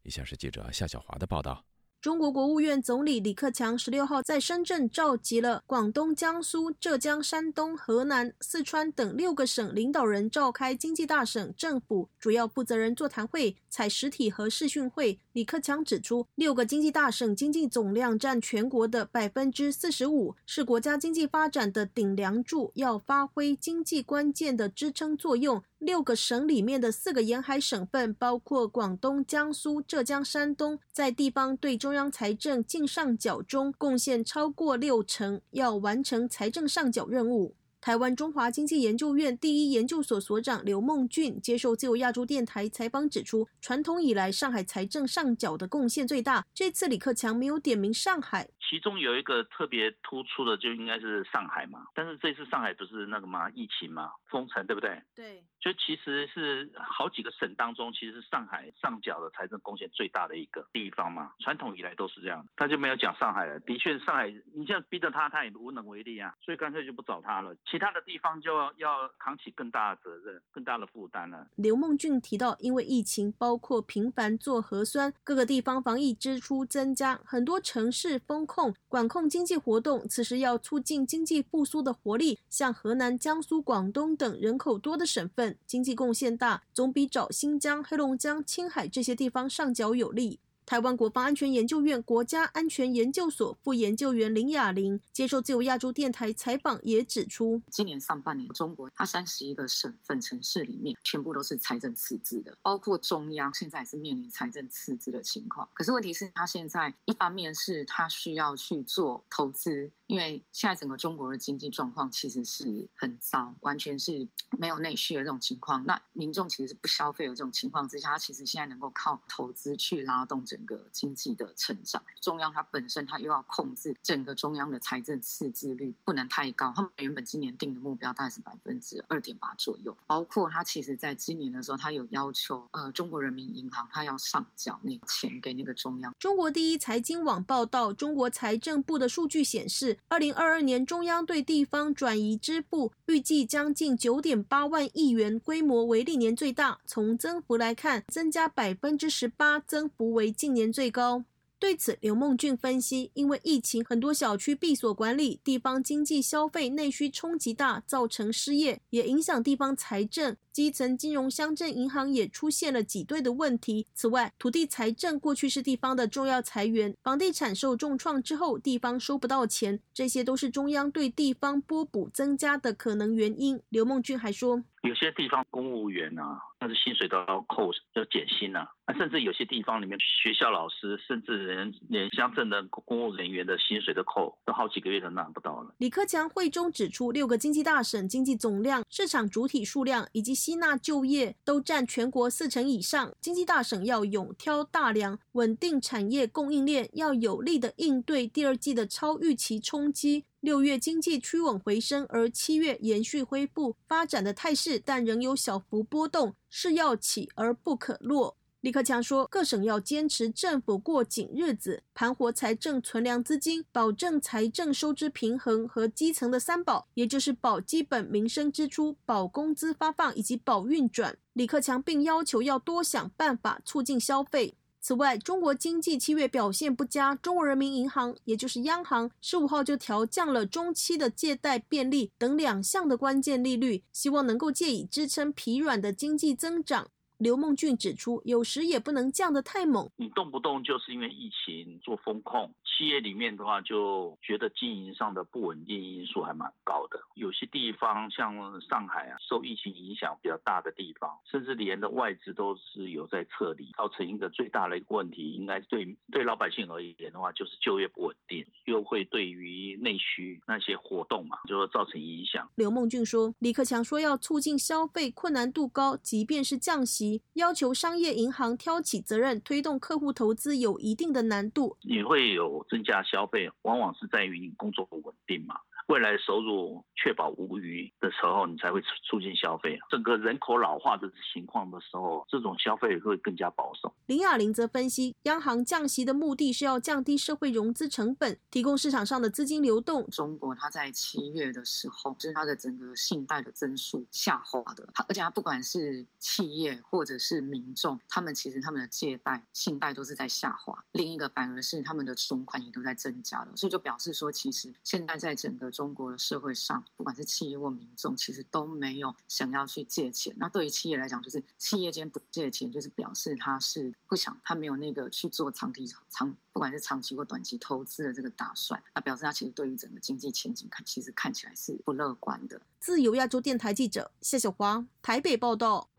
[0.04, 1.64] 以下是记者夏小华的报道。
[2.02, 15.22] 中国国务院总理李克强十六号在深圳召集了广东、江苏、浙江、山东、河南、四川等六个省领导人，召开经济大省政府主要负责人座谈会，采实体和视讯会。
[15.36, 25.62] 李克强指出，六个经济大省经济总量占全国的百分之四十五，是国家经济发展的顶梁柱，要发挥经济关键的支撑作用。
[25.78, 37.56] 六个省里面的四个沿海省份，包括广东、江苏、浙江、山东，在地方对中央财政净上缴中贡献超过六成，要完成财政上缴任务。
[37.86, 48.50] 台湾中华经济研究院第一研究所所长刘梦俊接受自由亚洲电台采访指出，传统以来上海财政上缴的贡献最大，这次李克强没有点名上海。
[48.68, 51.86] 其中有一个特别突出的，就应该是上海嘛。
[51.94, 55.00] 但是这次上海不是那个嘛，疫情嘛，封城，对不对？
[55.14, 55.44] 对。
[55.66, 61.32] 就其实是好几个省当中，其实上海上缴的财政贡献最大的一个地方嘛。
[61.40, 63.60] 传统以来都是这样，他就没有讲上海了。
[63.62, 66.36] 的确，上海你现在逼着他，他也无能为力啊。
[66.40, 67.56] 所以干脆就不找他了。
[67.66, 71.48] 其他的地方就要要扛起更大的责任、更大的负担了。
[71.56, 80.08] 刘梦俊提到，因为疫情，包括频繁做核酸，各个地方防疫支出增加，很多城市封控、管控经济活动。
[80.08, 90.40] 此时要促进经济复苏的活力，像河南、江苏、广东等人口多的省份，经济贡献大，总比找新疆、黑龙江、青海这些地方上缴有利。
[90.66, 105.70] 台湾国防安全研究院国家安全研究所副研究员林雅玲接受自由亚洲电台采访，也指出，今年上半年中国它三十一个省份城市里面，全部都是财政赤字的，包括中央现在也是面临财政赤字的情况。
[105.74, 109.92] 可是问题是，它现在一方面是它需要去做投资。
[110.08, 115.84] 因为现在整个中国的经济状况其实是很糟，完全是没有内需的这种情况。
[115.84, 122.02] 那民众其实是不消费的这种情况之下，他其实现在能够靠投资去拉动这整个经济的成长。
[122.22, 129.96] 中央它本身它又要控制整个中央的财政赤字率不能太高，他们原本今年定的目标大概是百分之二点八左右。
[130.08, 136.14] 包括他其实在今年的时候，他有要求呃中国人民银行他要上缴那个钱给那个中央。
[136.18, 139.98] 中国第一财经网报道，中国财政部的数据显示。
[140.08, 146.80] 二零二二年，中央对地方转移支付预计将近九点八万亿元，规模为历年最大。
[146.86, 151.26] 从增幅来看，增加百分之十八，增幅为近年最高。
[151.58, 160.38] 对此，刘梦俊分析，因为疫情，很多小区闭锁管理，地方经济消费内需冲击大，造成失业，也影响地方财政。
[160.52, 163.88] 基层金融乡镇银行也出现了挤兑的问题。
[163.94, 173.60] 此外，土地财政过去是地方的重要财源，房地产受重创之后，地方收不到钱，这些都是中央对地方拨补增加的可能原因。
[173.70, 178.68] 刘梦俊还说，有些地方公务员啊，那是薪水都要扣，要减薪啊。
[178.98, 185.74] 甚至有些地方里面，学校老师，甚至连连乡镇的公务人员的薪水都扣，都好几个月都拿不到了。
[185.80, 200.26] 李克强会中指出，六个经济大省经济总量、市场主体数量以及吸纳就业都占全国四成以上，经济大省要勇挑大梁，稳定产业供应链，要有力的应对第二季的超预期冲击。
[200.42, 208.38] 六月经济趋稳回升，而七月延续恢复发展的态势，但仍有小幅波动，是要起而不可落。
[208.62, 221.18] 李克强说，各省要坚持政府过紧日子，盘活财政存量资金，保证财政收支平衡和基层的三保，也就是保基本民生支出、保工资发放以及保运转。
[221.34, 224.56] 李克强并要求要多想办法促进消费。
[224.88, 236.88] 此外，中国经济七月表现不佳，中国人民银行也就是央行十五号就调降了中期的借贷便利等两项的关键利率，希望能够借以支撑疲软的经济增长。
[237.18, 239.90] 刘梦俊指出，有时也不能降得太猛。
[239.96, 247.00] 你动不动就是因为疫情做风控，企业里面的话就觉得经营上的不稳定因素还蛮高的。
[247.16, 262.50] 有些地方像上海啊，受疫情影响比较大的地方，甚至连的外资都是有在撤离，造成一个最大的一个问题，应该对对老百姓而言的话，就是就业不稳定，又会对于内需那些活动嘛，就会造成影响。
[262.56, 267.05] 刘梦俊说，李克强说要促进消费，困难度高，即便是降息。
[267.34, 271.78] 要求商业银行挑起责任，推动客户投资有一定的难度。
[271.82, 275.56] 你会有增加消费，往往是在于你工作不稳定嘛。
[275.88, 279.78] 未来收入确保无余的时候，你才会促进消费。
[279.90, 283.94] 整个人口老化的情况的时候，这种消费会更加保守。
[284.08, 290.10] 林雅玲则分析，央行降息的目的是要降低社会融资成本，提供市场上的资金流动。
[290.10, 300.84] 中国它在七月的时候，就是它的整个信贷的增速下滑的，而且它不管是企业或者是民众，他们其实他们的借贷、信贷都是在下滑。
[300.94, 310.34] 另一个反而是他们的存款也都在增加了，所以就表示说，其实现在在整个中国的社会上，不管是企业或民众，其实都没有想要去借钱。
[310.38, 318.82] 那对于企业来讲，就是企业间不借钱，就是表示他是不想，他没有那个去做长期长，不管是长期或短期投资的这个打算。
[318.94, 322.62] 那表示他其实对于整个经济前景看，其实看起来是不乐观的。
[322.80, 325.90] 自由亚洲电台记者谢小华台北报道。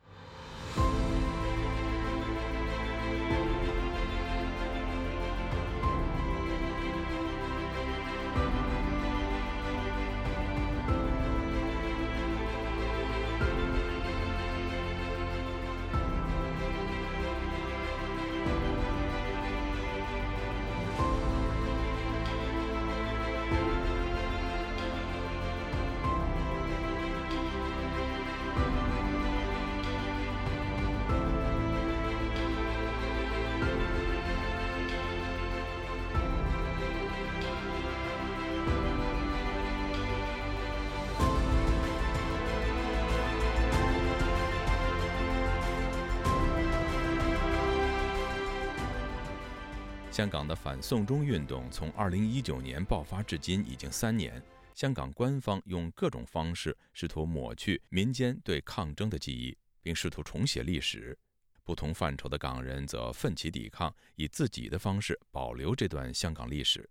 [50.37, 54.43] 港的反送中运动从2019年爆发至今已经三年，
[54.74, 61.18] 香港官方用各种方式试图抹去民间对抗争的记忆，并试图重写历史。
[61.64, 66.87] 不同范畴的港人则奋起抵抗，以自己的方式保留这段香港历史。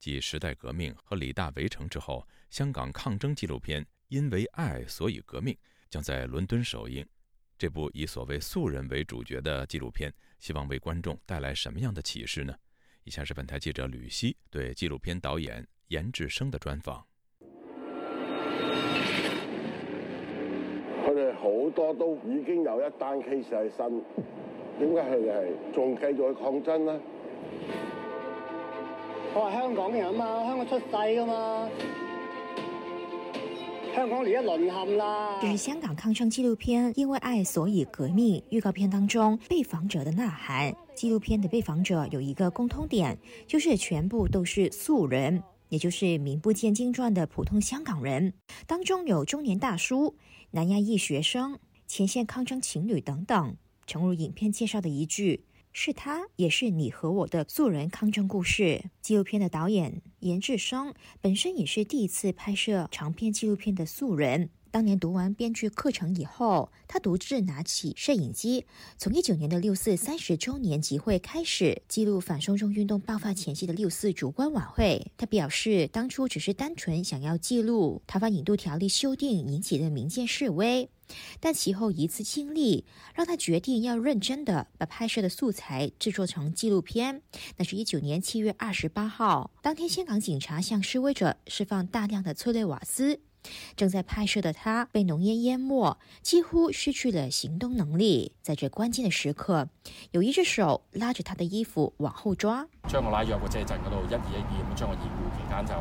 [0.00, 5.54] 继时代革命和李大围城之后，香港抗争纪录片《因为爱所以革命》
[5.88, 7.06] 将在伦敦首映。
[7.56, 12.52] 这部以所谓素人为主角的纪录片，希望为观众带来什么样的启示呢？
[13.04, 17.04] 以下是本台记者吕希对纪录片导演严志生的专访。
[21.04, 24.02] 佢哋好多都已經有一單 case 喺身，
[24.78, 27.00] 點解佢哋係仲繼續去抗爭呢？
[29.32, 31.68] 我係香港人啊嘛，香港出世噶嘛，
[33.94, 35.38] 香港而家淪陷啦。
[35.40, 40.74] 这是香港抗争纪录片《因为爱所以革命》预告片当中被访者的呐喊。
[40.94, 48.32] 纪录片的被访者有一个共通点，就是全部都是素人，也就是名不见经传的普通香港人。
[48.66, 50.14] 当中有中年大叔、
[50.50, 53.56] 南亚裔学生、前线抗争情侣等等。
[53.86, 55.44] 诚如影片介绍的一句。
[55.72, 58.90] 是他，也是你和我的素人抗争故事。
[59.00, 64.50] 纪录片的导演严志生本身也是第一次拍摄长篇纪录片的素人。
[64.70, 68.64] 当年读完编剧课程以后，他独自拿起摄影机，
[68.96, 75.10] 从一九年的六四三十周年集会开始，记录反送中运动爆发前夕的六四烛光晚会。
[75.16, 80.88] 他表示，当初只是单纯想要记录台湾引渡条例修订引起的民间示威。
[81.40, 82.84] 但其后一次经历，
[83.16, 87.20] 让他决定要认真的把拍摄的素材制作成纪录片。
[87.56, 93.18] 那是一九年七月二十八号，当天香港警察向示威者释放大量的催泪瓦斯，
[93.76, 98.32] 正在拍摄的他被浓烟淹没，几乎失去了行动能力。
[98.42, 99.68] 在这关键的时刻，
[100.10, 105.74] 有一只手拉着他的衣服往后抓，将我拉入个遮阵嗰度，一二一二咁将我掩护，期间就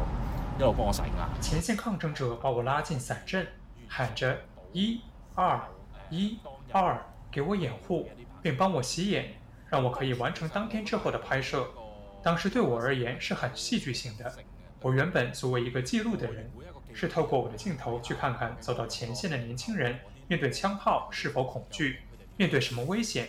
[0.57, 1.29] 一路帮我洗牙。
[1.41, 3.47] 前线抗争者把我拉进伞阵，
[3.87, 4.39] 喊着
[4.73, 5.01] 一。
[5.35, 5.61] 二
[6.09, 6.37] 一
[6.73, 7.01] 二，
[7.31, 8.09] 给我掩护，
[8.41, 9.35] 并帮我洗眼，
[9.69, 11.65] 让我可以完成当天之后的拍摄。
[12.21, 14.29] 当时对我而言是很戏剧性的。
[14.81, 16.49] 我原本作为一个记录的人，
[16.93, 21.99] 是透过我的镜头去看看走到前线的年轻人面对枪炮是否恐惧，
[22.37, 23.27] 面对什么危险。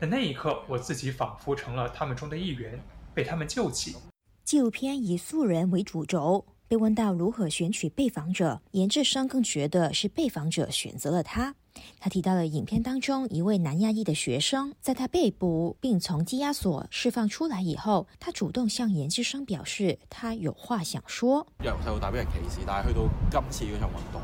[0.00, 2.80] 在那一刻，我自己仿佛成了他们中的一员，
[3.14, 3.96] 被他们救起。
[4.44, 6.46] 纪录片以素人为主轴。
[6.68, 11.54] 被问到如何选取被访者，严志生更觉得是被访者选择了他。
[11.98, 21.46] 他提到了影片当中一位南亚裔的学生，在他被捕并从羁押所释放出来以后，他主动向研究生表示他有话想说。
[21.62, 24.20] 由细到大俾人歧视，但系去到今次嗰场运动，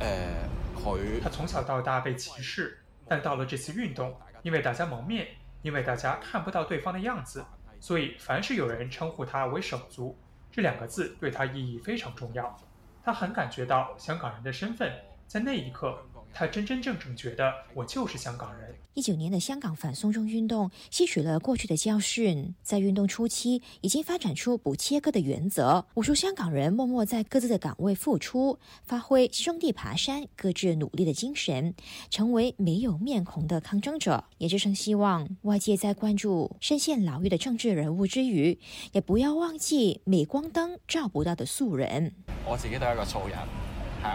[0.00, 5.28] 诶，佢他从小到大被歧视，但到了这次运动，因为大家蒙面，
[5.62, 7.44] 因为大家看不到对方的样子，
[7.80, 10.16] 所以凡是有人称呼他为手足。
[10.50, 12.56] 这两个字对他意义非常重要，
[13.04, 14.90] 他很感觉到香港人的身份，
[15.26, 15.98] 在那一刻。
[16.38, 18.74] 他真真正正觉得我就是香港人。
[18.92, 25.86] 一九年的香港反送中运动吸取了过去的教训，在运动初期已经发展出不切割的原则。
[25.94, 31.74] 无数香港人默默在各自的岗位付出，发挥兄弟爬山、各自努力的精神，
[32.10, 34.22] 成为没有面孔的抗争者。
[34.36, 38.58] 也只生希望外界在关注深陷牢狱的政治人物之余，
[38.92, 42.12] 也不要忘记镁光灯照不到的素人。
[42.46, 43.38] 我自己都係一个素人，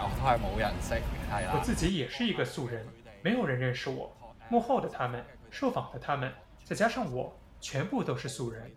[0.00, 1.02] 我都係冇人識。
[1.54, 2.86] 我自己也是一个素人，
[3.22, 4.14] 没有人认识我。
[4.48, 6.32] 幕后的他们，受访的他们，
[6.64, 8.70] 再加上我，全部都是素人。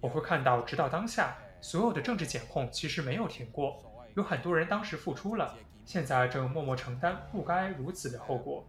[0.00, 3.82] 我会看到，直到当下，所有的政治检控其实没有停过，
[4.14, 5.54] 有很多人当时付出了，
[5.84, 8.66] 现在正默默承担不该如此的后果。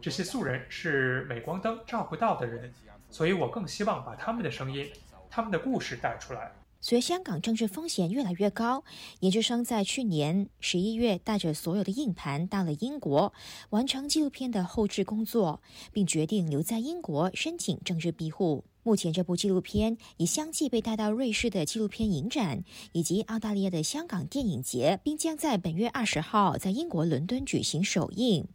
[0.00, 2.72] 这些素人是镁光灯照不到的人，
[3.10, 4.90] 所以我更希望把他们的声音、
[5.28, 6.52] 他们的故事带出来。
[6.80, 8.84] 随香港政治风险越来越高，
[9.20, 13.32] 研究生在去年十一月带着所有的硬盘到了英国，
[13.70, 15.60] 完成纪录片的后置工作，
[15.92, 18.64] 并决定留在英国申请政治庇护。
[18.84, 22.62] 目前，这部纪录片已相继被带到瑞士的纪录片影展
[22.92, 28.46] 以及澳大利亚的香港电影节，并将在本月二十号在英国伦敦举行首映。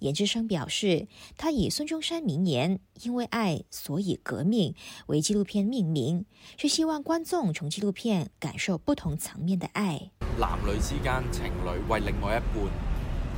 [0.00, 4.74] 严志生表示，他以孙中山名言“因为爱，所以革命”
[5.08, 6.24] 为纪录片命名，
[6.56, 10.10] 是希望观众从纪录片感受不同层面的爱。
[10.38, 12.70] 男女之间情侣为另外一半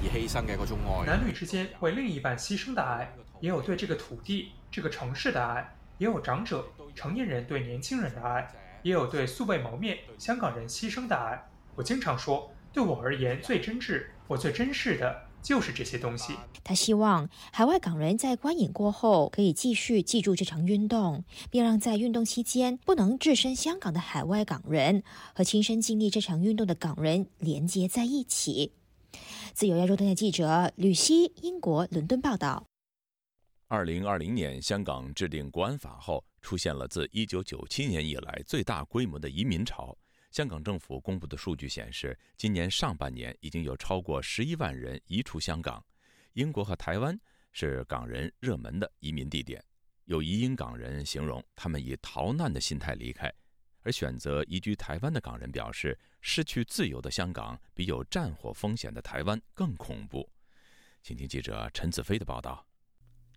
[0.02, 5.76] 而牺牲嘅嗰种爱，男女之间为另一半牺牲的爱，也有对这个土地、这个城市的爱。
[5.98, 6.66] 也有长者、
[6.96, 8.50] 成年人对年轻人的爱，
[8.82, 11.40] 也有对素未谋面香港人牺牲的爱。
[11.76, 16.34] 我经常说，对我而言最真挚、我最珍视的，就是这些东西。
[16.64, 25.02] 他希望海外港人在观影过后可以继续记住这场运动，并让在运动期间不能置身香港的海外港人
[25.34, 28.72] 和亲身经历这场运动的港人连接在一起。
[29.52, 32.64] 自由亚洲电台记者吕希，英国伦敦报道。
[33.68, 39.96] 二零二零年，香港制定国安法后，出现了自一九九七年以来最大规模的移民潮。
[40.32, 45.84] 香港政府公布的数据显示，今年上半年已经有超过十一万人移出香港。
[46.32, 47.18] 英国和台湾
[47.52, 49.62] 是港人热门的移民地点。
[50.06, 53.30] 有移英港人形容，他们以逃难的心态离开。
[53.82, 60.26] 而选择移居台湾的港人表示，失去自由的香港比有战火风险的台湾更恐怖。
[61.02, 62.66] 请听记者陈子飞的报道。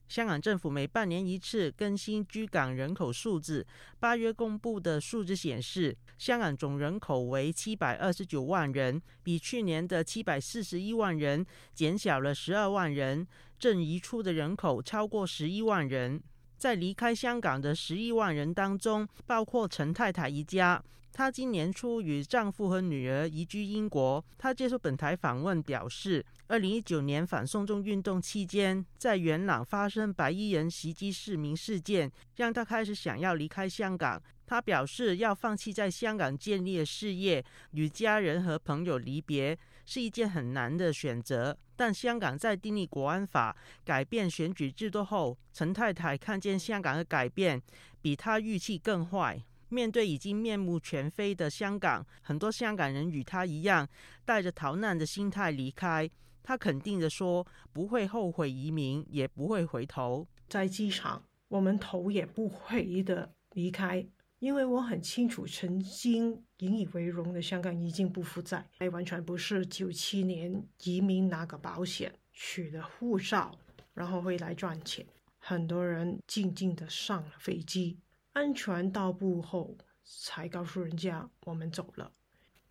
[0.07, 3.65] 香港政府每半年一次更新居港人口数字。
[3.99, 13.27] 八月公布的数字显示，香港总人口为七百二十九万人，比去年的七百四十一万人减小了十二万人。
[13.57, 16.21] 正移出的人口超过十一万人。
[16.57, 20.81] 在离开香港的十一万人当中，包括陈太太一家。
[21.11, 24.23] 她今年初与丈夫和女儿移居英国。
[24.37, 34.21] 她接受本台访问表示，二零一九年反送中运动期间，在元朗发生白衣人袭击市民事件，让她开始想要离开香港。
[34.45, 41.57] 她表示，要放弃在香港建立的事业，与家人和朋友离别，是一件很难的选择。
[41.75, 47.61] 但香港在订立国安法、改变选举制度后，陈太太看见香港的改变，
[48.01, 49.43] 比她预期更坏。
[49.67, 53.85] 面对已经面目全非的香港，很多香港人与他一样，
[54.23, 56.09] 带着逃难的心态离开。
[56.43, 60.27] 他肯定的说：“不会后悔移民，也不会回头。
[60.47, 64.07] 在机场，我们头也不回的离开，
[64.37, 68.65] 因为我很清楚，曾经引以为荣的香港已经不复在。
[68.91, 73.57] 完全不是九七年移民拿个保险，取了护照，
[73.93, 75.05] 然后回来赚钱。
[75.37, 77.99] 很多人静静的上了飞机。”
[78.33, 82.11] 安全到步后，才告诉人家我们走了。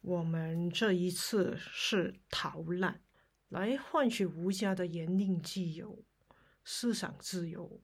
[0.02, 3.00] 我们这一次是逃难，
[3.48, 6.04] 来换取无家的言论自由、
[6.64, 7.80] 思想自由，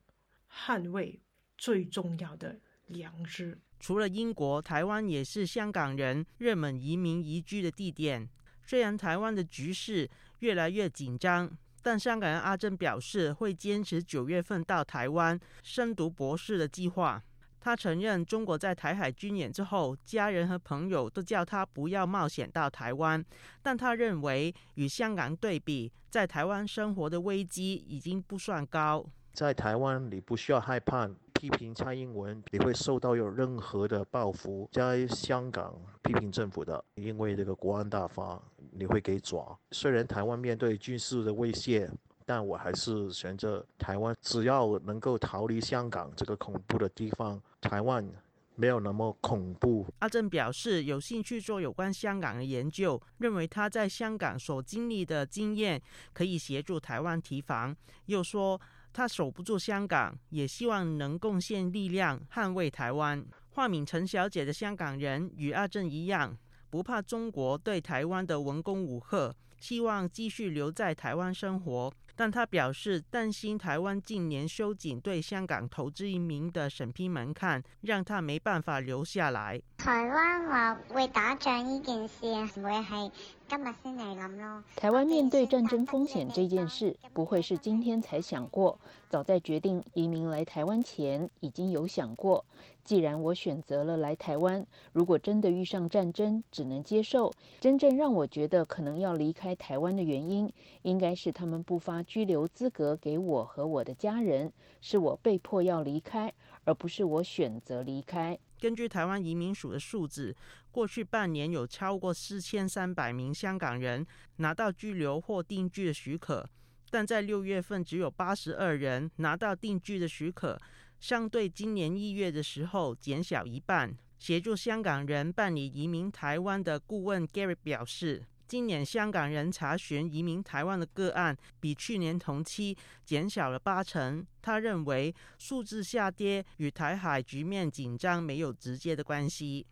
[0.47, 1.19] 捍卫
[1.57, 3.59] 最重要的良知。
[3.81, 8.29] 除了英国，台湾也是香港人热门移民移居的地点。
[8.63, 10.07] 虽然台湾的局势
[10.39, 11.51] 越来越紧张，
[11.81, 17.21] 但香港人阿珍表示会坚持九月份到台湾深读博士的计划。
[17.59, 23.23] 他承认，中国在台海军演之后，家人和朋友都叫他不要冒险到台湾。
[23.63, 29.05] 但他认为，与香港对比，在台湾生活的危机已经不算高。
[29.33, 31.07] 在台湾，你不需要害怕
[31.41, 34.69] 批评蔡英文，你会受到有任何的报复。
[34.71, 35.73] 在香港，
[36.03, 38.39] 批评政府的，因为这个国安大法，
[38.69, 39.57] 你会给抓。
[39.71, 41.89] 虽然台湾面对军事的威胁。
[42.23, 48.07] 但我还是选择台湾，只要能够逃离香港这个恐怖的地方，台湾
[48.55, 49.87] 没有那么恐怖。
[49.99, 55.81] 阿正表示有兴趣做有关香港的研究，认为他在香港所经历的经验
[56.13, 57.75] 可以协助台湾提防。
[58.05, 58.61] 又说
[58.93, 63.25] 他守不住香港，也希望能贡献力量捍卫台湾。
[63.49, 66.37] 化名陈小姐的香港人与阿正一样，
[66.69, 71.93] 不怕中国对台湾的文攻武吓，希望继续留在台湾生活。
[72.13, 79.59] 但他表示担心台湾近年收紧对香港投资移民的审批门槛，让他没办法留下来。
[79.77, 83.11] 台湾话会打仗呢件事，会系
[83.47, 84.63] 今日先嚟谂咯。
[84.75, 88.77] 台湾面对战争风险这件事，不会是今天才想过，
[89.09, 92.45] 早在决定移民来台湾前，已经有想过。
[92.83, 97.31] 既然我选择了来台湾，如果真的遇上战争，只能接受。
[97.59, 100.51] 真正让我觉得可能要离开台湾的原因，
[100.81, 104.51] 应该是他们不发居留资格给我和我的家人，
[104.81, 108.37] 是我被迫要离开，而不是我选择离开。
[108.59, 110.35] 根据台湾移民署的数字，
[110.71, 114.05] 过去半年有超过四千三百名香港人
[114.37, 116.47] 拿到居留或定居的许可，
[116.89, 120.59] 但在六月份只有八十二人拿到定居的许可。
[121.01, 123.97] 相对今年一月的时候减小一半。
[124.19, 134.23] 协助香港人办理移民台湾的顾问 Gary 表示，今年香港人查询移民台湾的个案比去年同期减小了八成。
[134.43, 139.65] 他认为数字下跌与台海局面紧张没有直接的关系。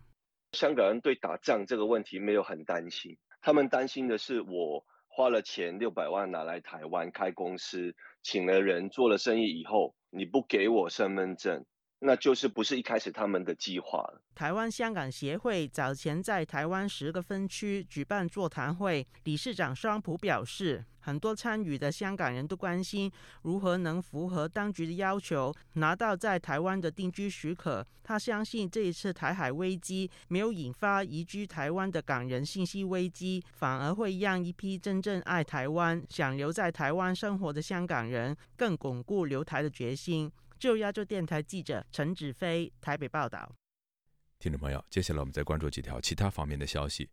[0.50, 9.94] 香港人对打仗这个问题没有很担心，他们担心的是我花了钱六百万拿来台湾开公司，请了人做了生意以后。
[10.10, 11.64] 你不给我身份证，
[12.00, 14.04] 那就是不是一开始他们的计划。
[14.34, 23.10] 台湾香港协会早前在台湾十个分区举办座谈会，理事长双普表示，很多参与的香港人都关心
[23.42, 27.84] 如何能符合当局的要求，拿到在台湾的定居许可。
[28.04, 40.30] 他相信这一次台海危机没有引发移居台湾的港人信息危机，反而会让一批真正爱台湾、想留在台湾生活的香港人更巩固留台的决心。
[40.60, 43.52] 就亚洲电台记者陈子飞台北报道。
[44.38, 47.10] 听众朋友，接下来我们再关注几条其他方面的消息。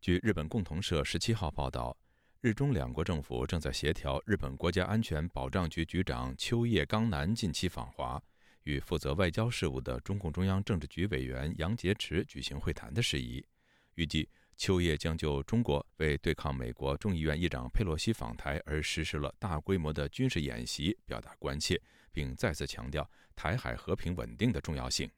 [0.00, 1.96] 据日本共同社十七号报道，
[2.42, 8.18] 日中两国政府正在协调日本国家安全保障局局长秋叶刚男近期访华，
[8.62, 13.44] 与负责外交事务的中共中央政治局委员杨洁篪举行会谈的事宜。
[13.96, 14.26] 预计
[14.56, 21.78] 秋叶将就中国为对抗美国众议院议长佩洛西访台而实施了大规模的军事演习表达关切，
[22.10, 25.10] 并再次强调台海和平稳定的重要性。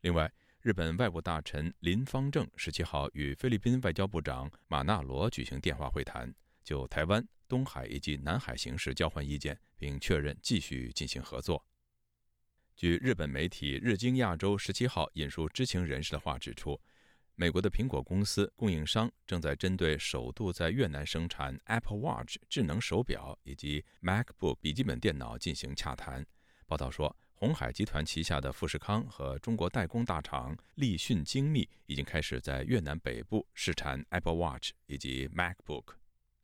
[0.00, 11.64] 另外，日本外务大臣林方正十七号与菲律宾外交部长马纳罗举行电话会谈，就台湾、东海以及南海形势交换意见，并确认继续进行合作。
[12.74, 16.80] 据日本媒体日经亚洲十七号引述知情人士的话指出，
[17.34, 26.26] 美国的苹果公司供应商正在针对首度在越南生产 Apple Watch 智能手表以及 MacBook 笔记本电脑进行洽谈。
[26.66, 27.16] 报道说。
[27.34, 36.01] 红海集团旗下的富士康和中国代工大厂立讯精密已经开始在越南北部试产 Apple Watch 以及 MacBook。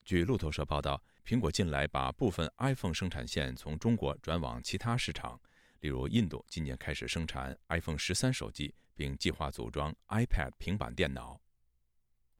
[0.09, 5.39] 据路透社报道，苹果近来把部分 iPhone 生产线从中国转往其他市场，
[5.81, 11.39] 例如印度今年开始生产 iPhone 十三手机，并计划组装 iPad 平板电脑。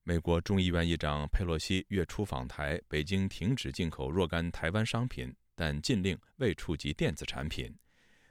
[0.03, 7.71] 美国众议院议长佩洛西月初访台，北京停止进口若干台湾商品，但禁令未触及电子产品。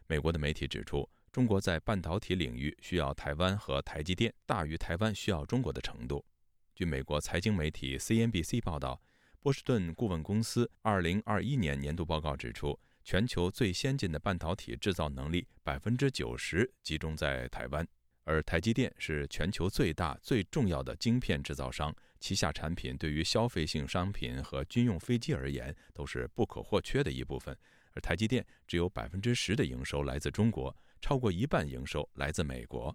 [0.07, 6.25] 美国的媒体指出，中国在半导体领域需要台湾和台积电大于台湾需要中国的程度。
[6.73, 8.99] 据美国财经媒体 CNBC 报道，
[9.47, 17.87] 波士顿顾问公司2021年年度报告指出，全球最先进的半导体制造能力90%集中在台湾，
[18.25, 27.57] 而台积电是全球最大、最重要的晶片制造商，旗下产品对于消费性商品和军用飞机而言都是不可或缺的一部分。
[27.93, 32.93] 而台积电只有百分之十的营收来自中国，超过一半营收来自美国。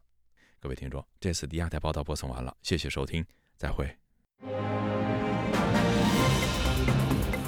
[0.60, 3.24] 各位听众，这次的亚太报道播送完了，谢谢收听，
[3.56, 3.96] 再会。
[6.22, 7.41] 頼む。